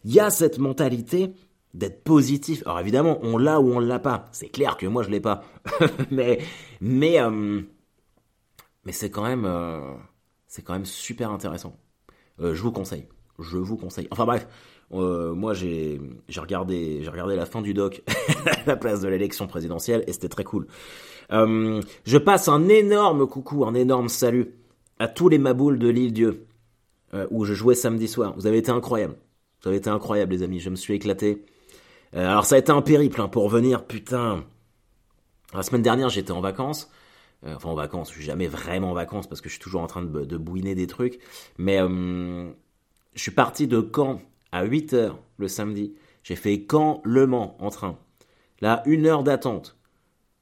il 0.05 0.13
y 0.13 0.19
a 0.19 0.29
cette 0.29 0.59
mentalité 0.59 1.33
d'être 1.73 2.03
positif. 2.03 2.63
Alors 2.65 2.79
évidemment, 2.79 3.19
on 3.23 3.37
l'a 3.37 3.59
ou 3.59 3.73
on 3.73 3.79
l'a 3.79 3.99
pas. 3.99 4.29
C'est 4.31 4.49
clair 4.49 4.77
que 4.77 4.85
moi 4.85 5.03
je 5.03 5.09
l'ai 5.09 5.19
pas. 5.19 5.43
mais 6.11 6.39
mais 6.79 7.19
euh, 7.19 7.61
mais 8.85 8.91
c'est 8.91 9.09
quand 9.09 9.23
même 9.23 9.45
euh, 9.45 9.81
c'est 10.47 10.61
quand 10.61 10.73
même 10.73 10.85
super 10.85 11.31
intéressant. 11.31 11.75
Euh, 12.39 12.53
je 12.53 12.61
vous 12.61 12.71
conseille. 12.71 13.07
Je 13.39 13.57
vous 13.57 13.77
conseille. 13.77 14.07
Enfin 14.11 14.25
bref, 14.25 14.47
moi 14.91 15.53
j'ai 15.55 15.99
j'ai 16.29 16.39
regardé 16.39 16.99
j'ai 17.01 17.09
regardé 17.09 17.35
la 17.35 17.47
fin 17.47 17.61
du 17.61 17.73
doc 17.73 18.03
à 18.45 18.67
la 18.67 18.75
place 18.77 19.01
de 19.01 19.09
l'élection 19.09 19.47
présidentielle 19.47 20.03
et 20.07 20.13
c'était 20.13 20.29
très 20.29 20.43
cool. 20.43 20.67
je 21.31 22.17
passe 22.17 22.47
un 22.47 22.69
énorme 22.69 23.27
coucou, 23.27 23.65
un 23.65 23.73
énorme 23.73 24.07
salut 24.07 24.53
à 24.99 25.07
tous 25.07 25.29
les 25.29 25.39
maboules 25.39 25.79
de 25.79 25.89
l'île 25.89 26.13
Dieu 26.13 26.45
où 27.31 27.43
je 27.43 27.53
jouais 27.53 27.75
samedi 27.75 28.07
soir. 28.07 28.33
Vous 28.37 28.45
avez 28.45 28.59
été 28.59 28.71
incroyables. 28.71 29.15
Vous 29.65 29.69
avez 29.69 29.77
été 29.77 29.89
incroyables 29.89 30.31
les 30.31 30.43
amis. 30.43 30.59
Je 30.59 30.69
me 30.69 30.75
suis 30.75 30.93
éclaté. 30.93 31.43
alors 32.13 32.45
ça 32.45 32.53
a 32.53 32.59
été 32.59 32.71
un 32.71 32.83
périple 32.83 33.19
hein, 33.19 33.27
pour 33.27 33.49
venir, 33.49 33.87
putain. 33.87 34.45
La 35.55 35.63
semaine 35.63 35.81
dernière, 35.81 36.09
j'étais 36.09 36.33
en 36.33 36.39
vacances. 36.39 36.91
enfin, 37.43 37.69
en 37.69 37.73
vacances, 37.73 38.09
je 38.09 38.17
suis 38.17 38.23
jamais 38.23 38.45
vraiment 38.45 38.91
en 38.91 38.93
vacances 38.93 39.25
parce 39.25 39.41
que 39.41 39.49
je 39.49 39.55
suis 39.55 39.63
toujours 39.63 39.81
en 39.81 39.87
train 39.87 40.03
de, 40.03 40.23
de 40.23 40.37
bouiner 40.37 40.75
des 40.75 40.85
trucs. 40.85 41.19
Mais 41.57 41.79
je 41.79 42.53
suis 43.15 43.31
parti 43.31 43.65
de 43.65 43.89
Caen 43.91 44.21
à 44.51 44.67
8h 44.67 45.15
le 45.37 45.47
samedi. 45.47 45.95
J'ai 46.21 46.35
fait 46.35 46.63
Caen-Le 46.69 47.25
Mans 47.25 47.57
en 47.59 47.71
train. 47.71 47.97
Là, 48.61 48.83
une 48.85 49.07
heure 49.07 49.23
d'attente. 49.23 49.77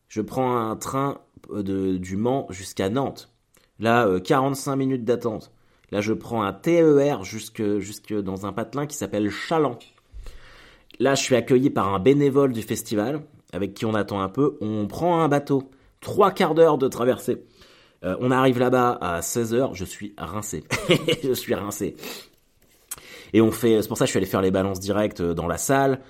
Je 0.10 0.20
prends 0.20 0.58
un 0.58 0.76
train 0.76 1.22
de, 1.50 1.96
du 1.96 2.18
Mans 2.18 2.46
jusqu'à 2.50 2.90
Nantes. 2.90 3.34
Là, 3.80 4.20
45 4.20 4.76
minutes 4.76 5.06
d'attente. 5.06 5.54
Là, 5.92 6.02
je 6.02 6.14
prends 6.14 6.44
un 6.44 6.54
TER 6.54 7.24
jusque, 7.24 7.80
jusque 7.80 8.14
dans 8.14 8.46
un 8.46 8.54
patelin 8.54 8.88
qui 8.88 8.98
s'appelle 8.98 9.30
Chaland. 9.30 9.80
Là, 11.00 11.16
je 11.16 11.22
suis 11.22 11.36
accueilli 11.36 11.70
par 11.70 11.94
un 11.94 12.00
bénévole 12.00 12.54
du 12.54 12.62
festival, 12.62 13.22
avec 13.52 13.74
qui 13.74 13.86
on 13.86 13.94
attend 13.94 14.22
un 14.22 14.30
peu. 14.30 14.58
On 14.62 14.88
prend 14.88 15.22
un 15.22 15.28
bateau. 15.28 15.70
Trois 16.02 16.32
quarts 16.32 16.56
d'heure 16.56 16.78
de 16.78 16.88
traversée. 16.88 17.44
Euh, 18.04 18.18
on 18.20 18.32
arrive 18.32 18.60
là-bas 18.60 18.98
à 19.02 19.22
16h, 19.22 19.74
je 19.74 19.86
suis 19.86 20.14
rincé. 20.18 20.64
je 21.24 21.34
suis 21.34 21.56
rincé. 21.56 21.96
Et 23.32 23.42
on 23.42 23.52
fait, 23.52 23.82
c'est 23.82 23.88
pour 23.88 23.98
ça 23.98 24.06
que 24.06 24.08
je 24.08 24.12
suis 24.12 24.18
allé 24.18 24.26
faire 24.26 24.42
les 24.42 24.52
balances 24.52 24.80
directes 24.80 25.22
euh, 25.22 25.34
dans 25.34 25.48
la 25.48 25.58
salle. 25.58 26.02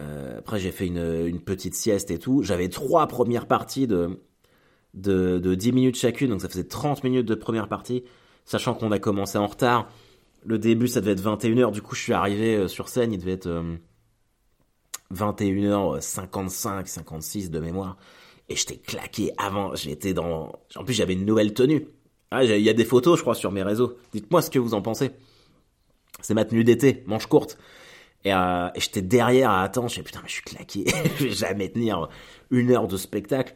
Euh, 0.00 0.38
après, 0.38 0.58
j'ai 0.58 0.70
fait 0.72 0.86
une, 0.86 1.40
petite 1.40 1.74
sieste 1.74 2.10
et 2.10 2.18
tout. 2.18 2.42
J'avais 2.42 2.68
trois 2.68 3.06
premières 3.08 3.46
parties 3.46 3.86
de, 3.86 4.20
de, 4.94 5.38
de 5.38 5.54
10 5.54 5.72
minutes 5.72 5.96
chacune, 5.96 6.30
donc 6.30 6.40
ça 6.40 6.48
faisait 6.48 6.64
30 6.64 7.04
minutes 7.04 7.26
de 7.26 7.34
première 7.34 7.68
partie 7.68 8.04
sachant 8.48 8.74
qu'on 8.74 8.90
a 8.90 8.98
commencé 8.98 9.38
en 9.38 9.46
retard. 9.46 9.88
Le 10.44 10.58
début, 10.58 10.88
ça 10.88 11.00
devait 11.00 11.12
être 11.12 11.22
21h, 11.22 11.72
du 11.72 11.82
coup, 11.82 11.94
je 11.94 12.02
suis 12.02 12.12
arrivé 12.12 12.56
euh, 12.56 12.68
sur 12.68 12.88
scène, 12.88 13.12
il 13.12 13.18
devait 13.18 13.32
être 13.32 13.48
21h55, 15.14 16.86
56 16.86 17.50
de 17.50 17.60
mémoire. 17.60 17.96
Et 18.48 18.56
j'étais 18.56 18.76
claqué 18.76 19.32
avant, 19.36 19.74
j'étais 19.74 20.14
dans... 20.14 20.52
En 20.74 20.84
plus, 20.84 20.94
j'avais 20.94 21.12
une 21.12 21.26
nouvelle 21.26 21.52
tenue. 21.52 21.86
Ah, 22.30 22.44
il 22.44 22.60
y 22.62 22.70
a 22.70 22.74
des 22.74 22.84
photos, 22.84 23.18
je 23.18 23.22
crois, 23.22 23.34
sur 23.34 23.52
mes 23.52 23.62
réseaux. 23.62 23.96
Dites-moi 24.12 24.42
ce 24.42 24.50
que 24.50 24.58
vous 24.58 24.74
en 24.74 24.82
pensez. 24.82 25.10
C'est 26.20 26.34
ma 26.34 26.44
tenue 26.44 26.64
d'été, 26.64 27.04
manche 27.06 27.26
courte. 27.26 27.58
Et, 28.24 28.32
euh, 28.32 28.68
j'étais 28.76 29.02
derrière 29.02 29.50
à 29.50 29.62
attendre, 29.62 29.88
je 29.88 30.00
putain, 30.00 30.20
mais 30.22 30.28
je 30.28 30.34
suis 30.34 30.42
claqué, 30.42 30.84
je 31.18 31.24
vais 31.24 31.30
jamais 31.30 31.68
tenir 31.68 32.08
une 32.50 32.70
heure 32.70 32.88
de 32.88 32.96
spectacle. 32.96 33.54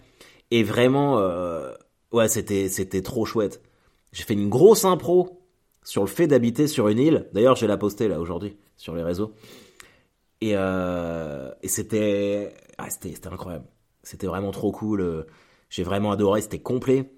Et 0.50 0.62
vraiment, 0.62 1.18
euh, 1.18 1.72
ouais, 2.12 2.28
c'était 2.28 3.02
trop 3.02 3.24
chouette. 3.24 3.62
J'ai 4.12 4.24
fait 4.24 4.34
une 4.34 4.48
grosse 4.48 4.84
impro 4.84 5.42
sur 5.82 6.02
le 6.02 6.08
fait 6.08 6.26
d'habiter 6.26 6.66
sur 6.66 6.88
une 6.88 6.98
île. 6.98 7.28
D'ailleurs, 7.32 7.56
je 7.56 7.66
la 7.66 7.76
poster 7.76 8.08
là 8.08 8.20
aujourd'hui 8.20 8.56
sur 8.76 8.94
les 8.94 9.02
réseaux. 9.02 9.32
Et, 10.40 10.52
euh, 10.54 11.50
ah, 11.50 11.68
c'était, 11.68 12.54
c'était 12.88 13.28
incroyable. 13.28 13.66
C'était 14.02 14.26
vraiment 14.26 14.50
trop 14.50 14.72
cool. 14.72 15.26
J'ai 15.70 15.82
vraiment 15.82 16.12
adoré. 16.12 16.40
C'était 16.40 16.60
complet. 16.60 17.10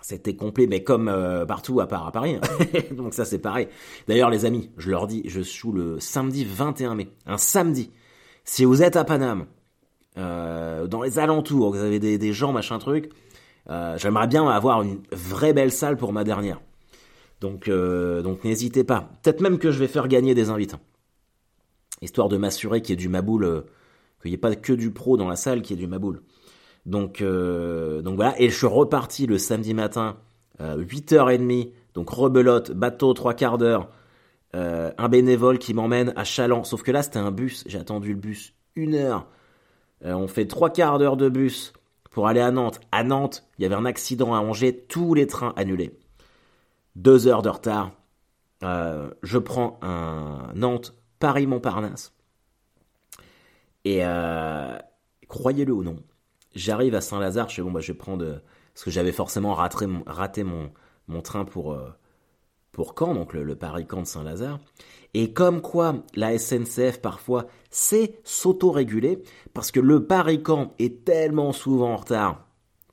C'était 0.00 0.34
complet, 0.34 0.66
mais 0.66 0.82
comme 0.82 1.08
euh, 1.08 1.44
partout 1.44 1.80
à 1.80 1.86
part 1.86 2.06
à 2.06 2.12
Paris. 2.12 2.36
Hein. 2.36 2.80
Donc 2.94 3.14
ça 3.14 3.24
c'est 3.24 3.38
pareil. 3.38 3.68
D'ailleurs 4.08 4.30
les 4.30 4.44
amis, 4.44 4.70
je 4.78 4.90
leur 4.90 5.06
dis, 5.06 5.22
je 5.26 5.40
suis 5.40 5.70
le 5.70 6.00
samedi 6.00 6.44
21 6.44 6.94
mai, 6.94 7.08
un 7.26 7.36
samedi. 7.36 7.90
Si 8.44 8.64
vous 8.64 8.82
êtes 8.82 8.96
à 8.96 9.04
Paname, 9.04 9.46
euh, 10.18 10.86
dans 10.86 11.02
les 11.02 11.18
alentours, 11.18 11.72
vous 11.72 11.78
avez 11.80 12.00
des, 12.00 12.18
des 12.18 12.32
gens 12.32 12.52
machin 12.52 12.78
truc, 12.78 13.10
euh, 13.70 13.96
j'aimerais 13.96 14.26
bien 14.26 14.46
avoir 14.48 14.82
une 14.82 15.00
vraie 15.12 15.52
belle 15.52 15.72
salle 15.72 15.96
pour 15.96 16.12
ma 16.12 16.24
dernière. 16.24 16.60
Donc, 17.40 17.68
euh, 17.68 18.22
donc 18.22 18.44
n'hésitez 18.44 18.84
pas. 18.84 19.10
Peut-être 19.22 19.40
même 19.40 19.58
que 19.58 19.70
je 19.70 19.78
vais 19.78 19.88
faire 19.88 20.08
gagner 20.08 20.34
des 20.34 20.50
invités. 20.50 20.76
Histoire 22.00 22.28
de 22.28 22.36
m'assurer 22.36 22.82
qu'il 22.82 22.90
y 22.90 22.92
ait 22.94 22.96
du 22.96 23.08
maboule, 23.08 23.44
euh, 23.44 23.60
qu'il 24.20 24.30
n'y 24.30 24.34
ait 24.34 24.38
pas 24.38 24.54
que 24.54 24.72
du 24.72 24.90
pro 24.90 25.16
dans 25.16 25.28
la 25.28 25.36
salle, 25.36 25.62
qu'il 25.62 25.76
y 25.76 25.80
ait 25.80 25.84
du 25.84 25.88
maboule. 25.88 26.22
Donc, 26.84 27.22
donc 27.22 28.16
voilà. 28.16 28.34
Et 28.40 28.50
je 28.50 28.56
suis 28.56 28.66
reparti 28.66 29.26
le 29.26 29.38
samedi 29.38 29.72
matin, 29.72 30.16
8h30. 30.58 31.70
Donc 31.94 32.10
rebelote, 32.10 32.72
bateau, 32.72 33.12
trois 33.14 33.34
quarts 33.34 33.56
d'heure. 33.56 33.88
un 34.52 35.08
bénévole 35.08 35.60
qui 35.60 35.74
m'emmène 35.74 36.12
à 36.16 36.24
Chaland. 36.24 36.64
Sauf 36.64 36.82
que 36.82 36.90
là, 36.90 37.04
c'était 37.04 37.20
un 37.20 37.30
bus. 37.30 37.62
J'ai 37.68 37.78
attendu 37.78 38.08
le 38.08 38.18
bus 38.18 38.54
une 38.74 38.96
heure. 38.96 39.28
on 40.04 40.26
fait 40.26 40.46
trois 40.46 40.70
quarts 40.70 40.98
d'heure 40.98 41.16
de 41.16 41.28
bus 41.28 41.72
pour 42.12 42.28
aller 42.28 42.40
à 42.40 42.50
Nantes. 42.50 42.80
À 42.92 43.02
Nantes, 43.02 43.44
il 43.58 43.62
y 43.62 43.64
avait 43.64 43.74
un 43.74 43.86
accident 43.86 44.34
à 44.34 44.38
Angers, 44.38 44.84
tous 44.88 45.14
les 45.14 45.26
trains 45.26 45.52
annulés. 45.56 45.98
Deux 46.94 47.26
heures 47.26 47.42
de 47.42 47.48
retard. 47.48 47.90
Euh, 48.62 49.10
je 49.22 49.38
prends 49.38 49.80
un 49.82 50.52
Nantes 50.54 50.94
Paris-Montparnasse. 51.18 52.14
Et 53.84 54.04
euh, 54.04 54.78
croyez-le 55.26 55.72
ou 55.72 55.82
non, 55.82 55.96
j'arrive 56.54 56.94
à 56.94 57.00
Saint-Lazare. 57.00 57.48
Je 57.48 57.56
sais 57.56 57.62
bon, 57.62 57.72
bah, 57.72 57.80
je 57.80 57.90
vais 57.90 57.98
prendre 57.98 58.40
parce 58.72 58.84
que 58.84 58.90
j'avais 58.90 59.12
forcément 59.12 59.54
raté, 59.54 60.44
mon, 60.44 61.22
train 61.22 61.44
pour 61.44 61.72
euh, 61.72 61.90
pour 62.72 62.94
Caen, 62.98 63.14
donc 63.14 63.34
le, 63.34 63.54
Paris-Caen 63.54 64.02
de 64.02 64.06
Saint-Lazare. 64.06 64.58
Et 65.14 65.32
comme 65.32 65.60
quoi 65.60 65.96
la 66.14 66.38
SNCF 66.38 67.00
parfois 67.00 67.46
sait 67.70 68.18
s'auto-réguler, 68.24 69.22
parce 69.52 69.70
que 69.70 69.80
le 69.80 70.06
Paris-Caen 70.06 70.72
est 70.78 71.04
tellement 71.04 71.52
souvent 71.52 71.92
en 71.92 71.96
retard 71.96 72.46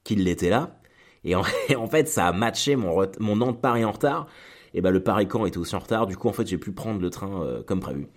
qu'il 0.04 0.24
l'était 0.26 0.50
là, 0.50 0.80
et 1.24 1.36
en, 1.36 1.44
fait 1.90 2.08
ça 2.08 2.28
a 2.28 2.32
matché 2.34 2.76
mon, 2.76 3.08
mon 3.20 3.38
Nantes-Paris 3.38 3.86
en 3.86 3.92
retard, 3.92 4.28
et 4.74 4.82
ben 4.82 4.92
le 4.92 5.02
Paris-Caen 5.02 5.46
était 5.46 5.58
aussi 5.58 5.76
en 5.76 5.80
retard, 5.80 6.08
du 6.08 6.18
coup 6.18 6.28
en 6.28 6.34
fait 6.34 6.46
j'ai 6.46 6.58
pu 6.58 6.72
prendre 6.72 7.02
le 7.02 7.10
train 7.10 7.42
euh, 7.44 7.64
comme 7.64 7.80
prévu. 7.80 8.08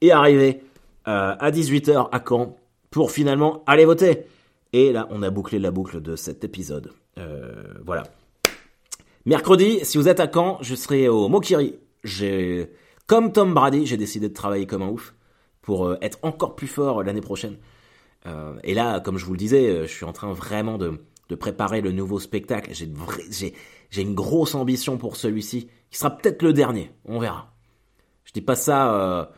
Et 0.00 0.12
arrivé 0.12 0.62
euh, 1.06 1.36
à 1.38 1.50
18h 1.50 2.08
à 2.10 2.24
Caen, 2.26 2.56
pour 2.90 3.10
finalement 3.10 3.62
aller 3.66 3.84
voter. 3.84 4.26
Et 4.72 4.92
là 4.92 5.06
on 5.10 5.22
a 5.22 5.30
bouclé 5.30 5.58
la 5.58 5.70
boucle 5.70 6.00
de 6.00 6.16
cet 6.16 6.42
épisode. 6.42 6.92
Euh, 7.18 7.74
voilà. 7.84 8.04
Mercredi, 9.24 9.78
si 9.84 9.98
vous 9.98 10.08
êtes 10.08 10.18
à 10.18 10.28
Caen, 10.32 10.58
je 10.62 10.74
serai 10.74 11.08
au 11.08 11.28
Mokiri. 11.28 11.78
J'ai 12.02 12.70
comme 13.06 13.32
Tom 13.32 13.54
Brady, 13.54 13.86
j'ai 13.86 13.96
décidé 13.96 14.28
de 14.28 14.34
travailler 14.34 14.66
comme 14.66 14.82
un 14.82 14.88
ouf 14.88 15.14
pour 15.60 15.86
euh, 15.86 15.98
être 16.02 16.18
encore 16.22 16.56
plus 16.56 16.66
fort 16.66 17.02
l'année 17.02 17.20
prochaine. 17.20 17.58
Euh, 18.26 18.54
et 18.64 18.74
là, 18.74 19.00
comme 19.00 19.18
je 19.18 19.24
vous 19.24 19.32
le 19.32 19.38
disais, 19.38 19.68
euh, 19.68 19.86
je 19.86 19.92
suis 19.92 20.04
en 20.04 20.12
train 20.12 20.32
vraiment 20.32 20.78
de, 20.78 21.00
préparer 21.38 21.80
le 21.80 21.92
nouveau 21.92 22.20
spectacle. 22.20 22.72
J'ai 22.74 24.02
une 24.02 24.14
grosse 24.14 24.54
ambition 24.54 24.98
pour 24.98 25.16
celui-ci, 25.16 25.70
qui 25.90 25.98
sera 25.98 26.10
peut-être 26.10 26.42
le 26.42 26.52
dernier. 26.52 26.90
On 27.06 27.18
verra. 27.18 27.54
Je 28.24 28.32
dis 28.32 28.42
pas 28.42 28.54
ça. 28.54 29.30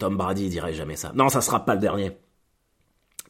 Tom 0.00 0.16
Brady 0.16 0.48
dirait 0.48 0.72
jamais 0.72 0.96
ça. 0.96 1.12
Non, 1.14 1.28
ça 1.28 1.40
sera 1.40 1.64
pas 1.64 1.74
le 1.74 1.80
dernier. 1.80 2.18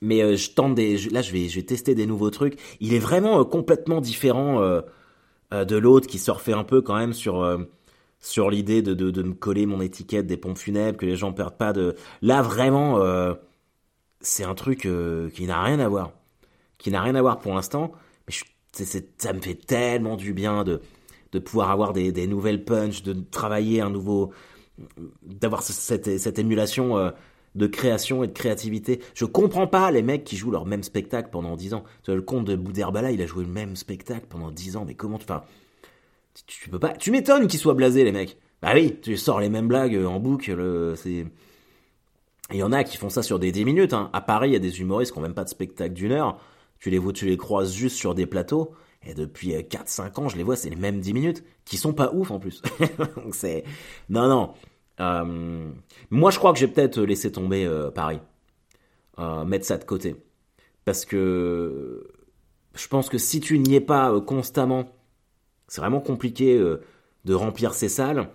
Mais 0.00 0.36
je 0.36 0.50
tente 0.52 0.74
des. 0.74 0.96
Là, 1.10 1.22
je 1.22 1.32
vais, 1.32 1.48
je 1.48 1.56
vais 1.56 1.66
tester 1.66 1.94
des 1.94 2.06
nouveaux 2.06 2.30
trucs. 2.30 2.58
Il 2.80 2.94
est 2.94 2.98
vraiment 2.98 3.44
complètement 3.44 4.00
différent 4.00 4.60
de 5.52 5.76
l'autre 5.76 6.06
qui 6.06 6.18
surfait 6.18 6.52
un 6.52 6.64
peu 6.64 6.82
quand 6.82 6.96
même 6.96 7.12
sur 7.12 7.42
sur 8.20 8.50
l'idée 8.50 8.82
de, 8.82 8.94
de, 8.94 9.10
de, 9.10 9.22
me 9.22 9.34
coller 9.34 9.66
mon 9.66 9.80
étiquette 9.80 10.26
des 10.26 10.36
pompes 10.36 10.58
funèbres, 10.58 10.98
que 10.98 11.06
les 11.06 11.16
gens 11.16 11.32
perdent 11.32 11.56
pas 11.56 11.72
de... 11.72 11.94
Là, 12.22 12.42
vraiment, 12.42 13.00
euh, 13.00 13.34
c'est 14.20 14.44
un 14.44 14.54
truc 14.54 14.86
euh, 14.86 15.30
qui 15.30 15.46
n'a 15.46 15.62
rien 15.62 15.78
à 15.80 15.88
voir. 15.88 16.12
Qui 16.78 16.90
n'a 16.90 17.02
rien 17.02 17.14
à 17.14 17.22
voir 17.22 17.38
pour 17.38 17.54
l'instant, 17.54 17.92
mais 18.26 18.34
ça 19.18 19.32
me 19.32 19.40
fait 19.40 19.54
tellement 19.54 20.16
du 20.16 20.32
bien 20.32 20.64
de, 20.64 20.80
de 21.32 21.38
pouvoir 21.38 21.70
avoir 21.70 21.92
des, 21.92 22.12
des 22.12 22.26
nouvelles 22.26 22.64
punches, 22.64 23.02
de 23.02 23.12
travailler 23.12 23.80
un 23.80 23.90
nouveau... 23.90 24.32
d'avoir 25.22 25.62
cette, 25.62 26.18
cette 26.18 26.38
émulation... 26.38 27.12
Euh, 27.56 27.58
de 27.58 27.66
création 27.66 28.22
et 28.22 28.26
de 28.26 28.32
créativité. 28.32 29.00
Je 29.14 29.24
comprends 29.24 29.66
pas 29.66 29.90
les 29.90 30.02
mecs 30.02 30.24
qui 30.24 30.36
jouent 30.36 30.50
leur 30.50 30.66
même 30.66 30.82
spectacle 30.82 31.28
pendant 31.30 31.56
10 31.56 31.74
ans. 31.74 31.84
Le 32.06 32.22
comte 32.22 32.44
de 32.44 32.56
Boudherbala, 32.56 33.10
il 33.10 33.20
a 33.20 33.26
joué 33.26 33.44
le 33.44 33.50
même 33.50 33.76
spectacle 33.76 34.26
pendant 34.28 34.50
10 34.50 34.76
ans, 34.76 34.84
mais 34.86 34.94
comment... 34.94 35.16
Enfin, 35.16 35.42
tu 36.46 36.70
peux 36.70 36.78
pas. 36.78 36.90
Tu 36.90 37.10
m'étonnes 37.10 37.48
qu'ils 37.48 37.58
soient 37.58 37.74
blasés, 37.74 38.04
les 38.04 38.12
mecs. 38.12 38.38
Bah 38.62 38.70
oui, 38.74 38.96
tu 39.02 39.16
sors 39.16 39.40
les 39.40 39.48
mêmes 39.48 39.68
blagues 39.68 39.96
en 39.96 40.20
boucle. 40.20 40.94
C'est. 40.96 41.26
Il 42.50 42.56
y 42.56 42.62
en 42.62 42.72
a 42.72 42.84
qui 42.84 42.96
font 42.96 43.10
ça 43.10 43.22
sur 43.22 43.38
des 43.38 43.52
10 43.52 43.64
minutes. 43.64 43.92
Hein. 43.92 44.08
À 44.12 44.20
Paris, 44.20 44.50
il 44.50 44.52
y 44.52 44.56
a 44.56 44.60
des 44.60 44.80
humoristes 44.80 45.12
qui 45.12 45.18
n'ont 45.18 45.24
même 45.24 45.34
pas 45.34 45.44
de 45.44 45.48
spectacle 45.48 45.94
d'une 45.94 46.12
heure. 46.12 46.38
Tu 46.78 46.90
les 46.90 46.98
vois, 46.98 47.12
tu 47.12 47.26
les 47.26 47.36
croises 47.36 47.72
juste 47.74 47.96
sur 47.96 48.14
des 48.14 48.26
plateaux. 48.26 48.72
Et 49.04 49.14
depuis 49.14 49.52
4-5 49.52 50.00
euh, 50.00 50.20
ans, 50.20 50.28
je 50.28 50.36
les 50.36 50.42
vois, 50.42 50.56
c'est 50.56 50.70
les 50.70 50.76
mêmes 50.76 51.00
10 51.00 51.12
minutes, 51.12 51.44
qui 51.64 51.76
sont 51.76 51.92
pas 51.92 52.12
ouf 52.12 52.30
en 52.30 52.38
plus. 52.38 52.62
Donc 53.16 53.34
c'est... 53.34 53.64
Non, 54.08 54.28
non. 54.28 54.54
Euh... 55.00 55.70
Moi, 56.10 56.30
je 56.30 56.38
crois 56.38 56.52
que 56.52 56.58
j'ai 56.58 56.68
peut-être 56.68 57.00
laissé 57.00 57.32
tomber 57.32 57.64
euh, 57.64 57.90
Paris. 57.90 58.20
Euh, 59.18 59.44
mettre 59.44 59.66
ça 59.66 59.78
de 59.78 59.84
côté. 59.84 60.16
Parce 60.84 61.04
que 61.04 62.08
je 62.74 62.88
pense 62.88 63.08
que 63.08 63.18
si 63.18 63.40
tu 63.40 63.58
n'y 63.58 63.74
es 63.74 63.80
pas 63.80 64.20
constamment 64.20 64.88
c'est 65.68 65.82
vraiment 65.82 66.00
compliqué 66.00 66.56
euh, 66.56 66.80
de 67.24 67.34
remplir 67.34 67.74
ces 67.74 67.88
salles. 67.88 68.28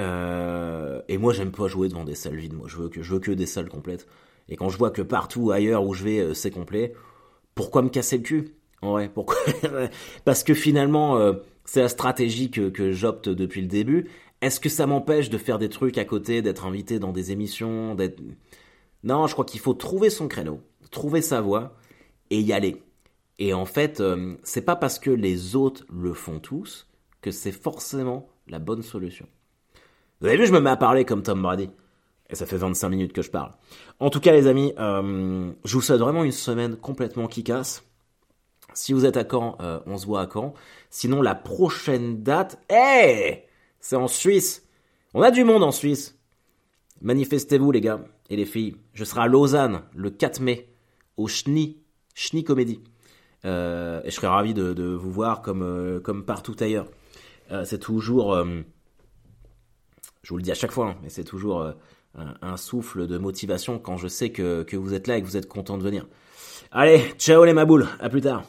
Euh, 0.00 1.02
et 1.08 1.18
moi, 1.18 1.32
j'aime 1.32 1.50
pas 1.50 1.66
jouer 1.66 1.88
devant 1.88 2.04
des 2.04 2.14
salles 2.14 2.36
vides. 2.36 2.54
Moi, 2.54 2.68
je 2.68 2.76
veux 2.76 2.88
que 2.88 3.02
je 3.02 3.12
veux 3.12 3.20
que 3.20 3.32
des 3.32 3.46
salles 3.46 3.68
complètes. 3.68 4.06
Et 4.48 4.56
quand 4.56 4.70
je 4.70 4.78
vois 4.78 4.90
que 4.90 5.02
partout 5.02 5.50
ailleurs 5.50 5.84
où 5.84 5.92
je 5.92 6.04
vais, 6.04 6.20
euh, 6.20 6.34
c'est 6.34 6.52
complet, 6.52 6.94
pourquoi 7.54 7.82
me 7.82 7.88
casser 7.88 8.16
le 8.16 8.22
cul? 8.22 8.54
En 8.80 8.92
vrai, 8.92 9.10
pourquoi? 9.12 9.36
Parce 10.24 10.44
que 10.44 10.54
finalement, 10.54 11.18
c'est 11.64 11.80
la 11.80 11.88
stratégie 11.88 12.48
que 12.48 12.92
j'opte 12.92 13.28
depuis 13.28 13.60
le 13.60 13.66
début. 13.66 14.08
Est-ce 14.40 14.60
que 14.60 14.68
ça 14.68 14.86
m'empêche 14.86 15.30
de 15.30 15.38
faire 15.38 15.58
des 15.58 15.68
trucs 15.68 15.98
à 15.98 16.04
côté, 16.04 16.42
d'être 16.42 16.64
invité 16.66 16.98
dans 16.98 17.12
des 17.12 17.32
émissions, 17.32 17.94
d'être... 17.94 18.20
Non, 19.02 19.26
je 19.26 19.32
crois 19.32 19.44
qu'il 19.44 19.60
faut 19.60 19.74
trouver 19.74 20.10
son 20.10 20.28
créneau, 20.28 20.60
trouver 20.90 21.22
sa 21.22 21.40
voie 21.40 21.76
et 22.30 22.40
y 22.40 22.52
aller. 22.52 22.82
Et 23.38 23.54
en 23.54 23.64
fait, 23.64 24.00
euh, 24.00 24.36
c'est 24.42 24.62
pas 24.62 24.76
parce 24.76 24.98
que 24.98 25.10
les 25.10 25.56
autres 25.56 25.84
le 25.92 26.12
font 26.12 26.40
tous 26.40 26.88
que 27.20 27.30
c'est 27.30 27.52
forcément 27.52 28.28
la 28.48 28.58
bonne 28.58 28.82
solution. 28.82 29.26
Vous 30.20 30.26
avez 30.26 30.36
vu, 30.36 30.46
je 30.46 30.52
me 30.52 30.60
mets 30.60 30.70
à 30.70 30.76
parler 30.76 31.04
comme 31.04 31.22
Tom 31.22 31.42
Brady. 31.42 31.70
Et 32.30 32.34
ça 32.34 32.46
fait 32.46 32.56
25 32.56 32.88
minutes 32.90 33.12
que 33.12 33.22
je 33.22 33.30
parle. 33.30 33.52
En 34.00 34.10
tout 34.10 34.20
cas, 34.20 34.32
les 34.32 34.46
amis, 34.46 34.74
euh, 34.78 35.50
je 35.64 35.74
vous 35.74 35.80
souhaite 35.80 36.00
vraiment 36.00 36.24
une 36.24 36.32
semaine 36.32 36.76
complètement 36.76 37.26
qui 37.26 37.42
casse. 37.42 37.84
Si 38.74 38.92
vous 38.92 39.06
êtes 39.06 39.16
à 39.16 39.24
Caen, 39.28 39.56
euh, 39.60 39.80
on 39.86 39.96
se 39.96 40.06
voit 40.06 40.20
à 40.20 40.28
Caen. 40.30 40.52
Sinon, 40.90 41.22
la 41.22 41.34
prochaine 41.34 42.22
date, 42.22 42.60
hey, 42.68 43.44
c'est 43.80 43.96
en 43.96 44.08
Suisse. 44.08 44.66
On 45.14 45.22
a 45.22 45.30
du 45.30 45.44
monde 45.44 45.62
en 45.62 45.70
Suisse. 45.70 46.18
Manifestez-vous, 47.00 47.70
les 47.70 47.80
gars 47.80 48.04
et 48.30 48.36
les 48.36 48.44
filles. 48.44 48.76
Je 48.92 49.04
serai 49.04 49.22
à 49.22 49.26
Lausanne 49.26 49.82
le 49.94 50.10
4 50.10 50.40
mai 50.40 50.68
au 51.16 51.28
Schni, 51.28 51.78
Schni 52.14 52.44
Comédie. 52.44 52.80
Euh, 53.44 54.00
et 54.04 54.10
je 54.10 54.14
serais 54.14 54.26
ravi 54.26 54.52
de, 54.54 54.94
vous 54.94 55.10
voir 55.10 55.42
comme, 55.42 56.00
comme 56.02 56.24
partout 56.24 56.56
ailleurs. 56.60 56.88
c'est 57.64 57.78
toujours, 57.78 58.36
je 60.22 60.28
vous 60.28 60.36
le 60.36 60.42
dis 60.42 60.50
à 60.50 60.54
chaque 60.54 60.72
fois, 60.72 60.88
hein, 60.88 60.96
mais 61.02 61.08
c'est 61.08 61.24
toujours 61.24 61.72
un, 62.14 62.56
souffle 62.56 63.06
de 63.06 63.16
motivation 63.16 63.78
quand 63.78 63.96
je 63.96 64.08
sais 64.08 64.30
que, 64.30 64.64
que 64.64 64.76
vous 64.76 64.92
êtes 64.92 65.06
là 65.06 65.18
et 65.18 65.22
que 65.22 65.26
vous 65.26 65.36
êtes 65.36 65.48
content 65.48 65.78
de 65.78 65.84
venir. 65.84 66.06
Allez, 66.72 67.02
ciao 67.16 67.44
les 67.44 67.54
maboules, 67.54 67.86
à 68.00 68.08
plus 68.08 68.20
tard. 68.20 68.44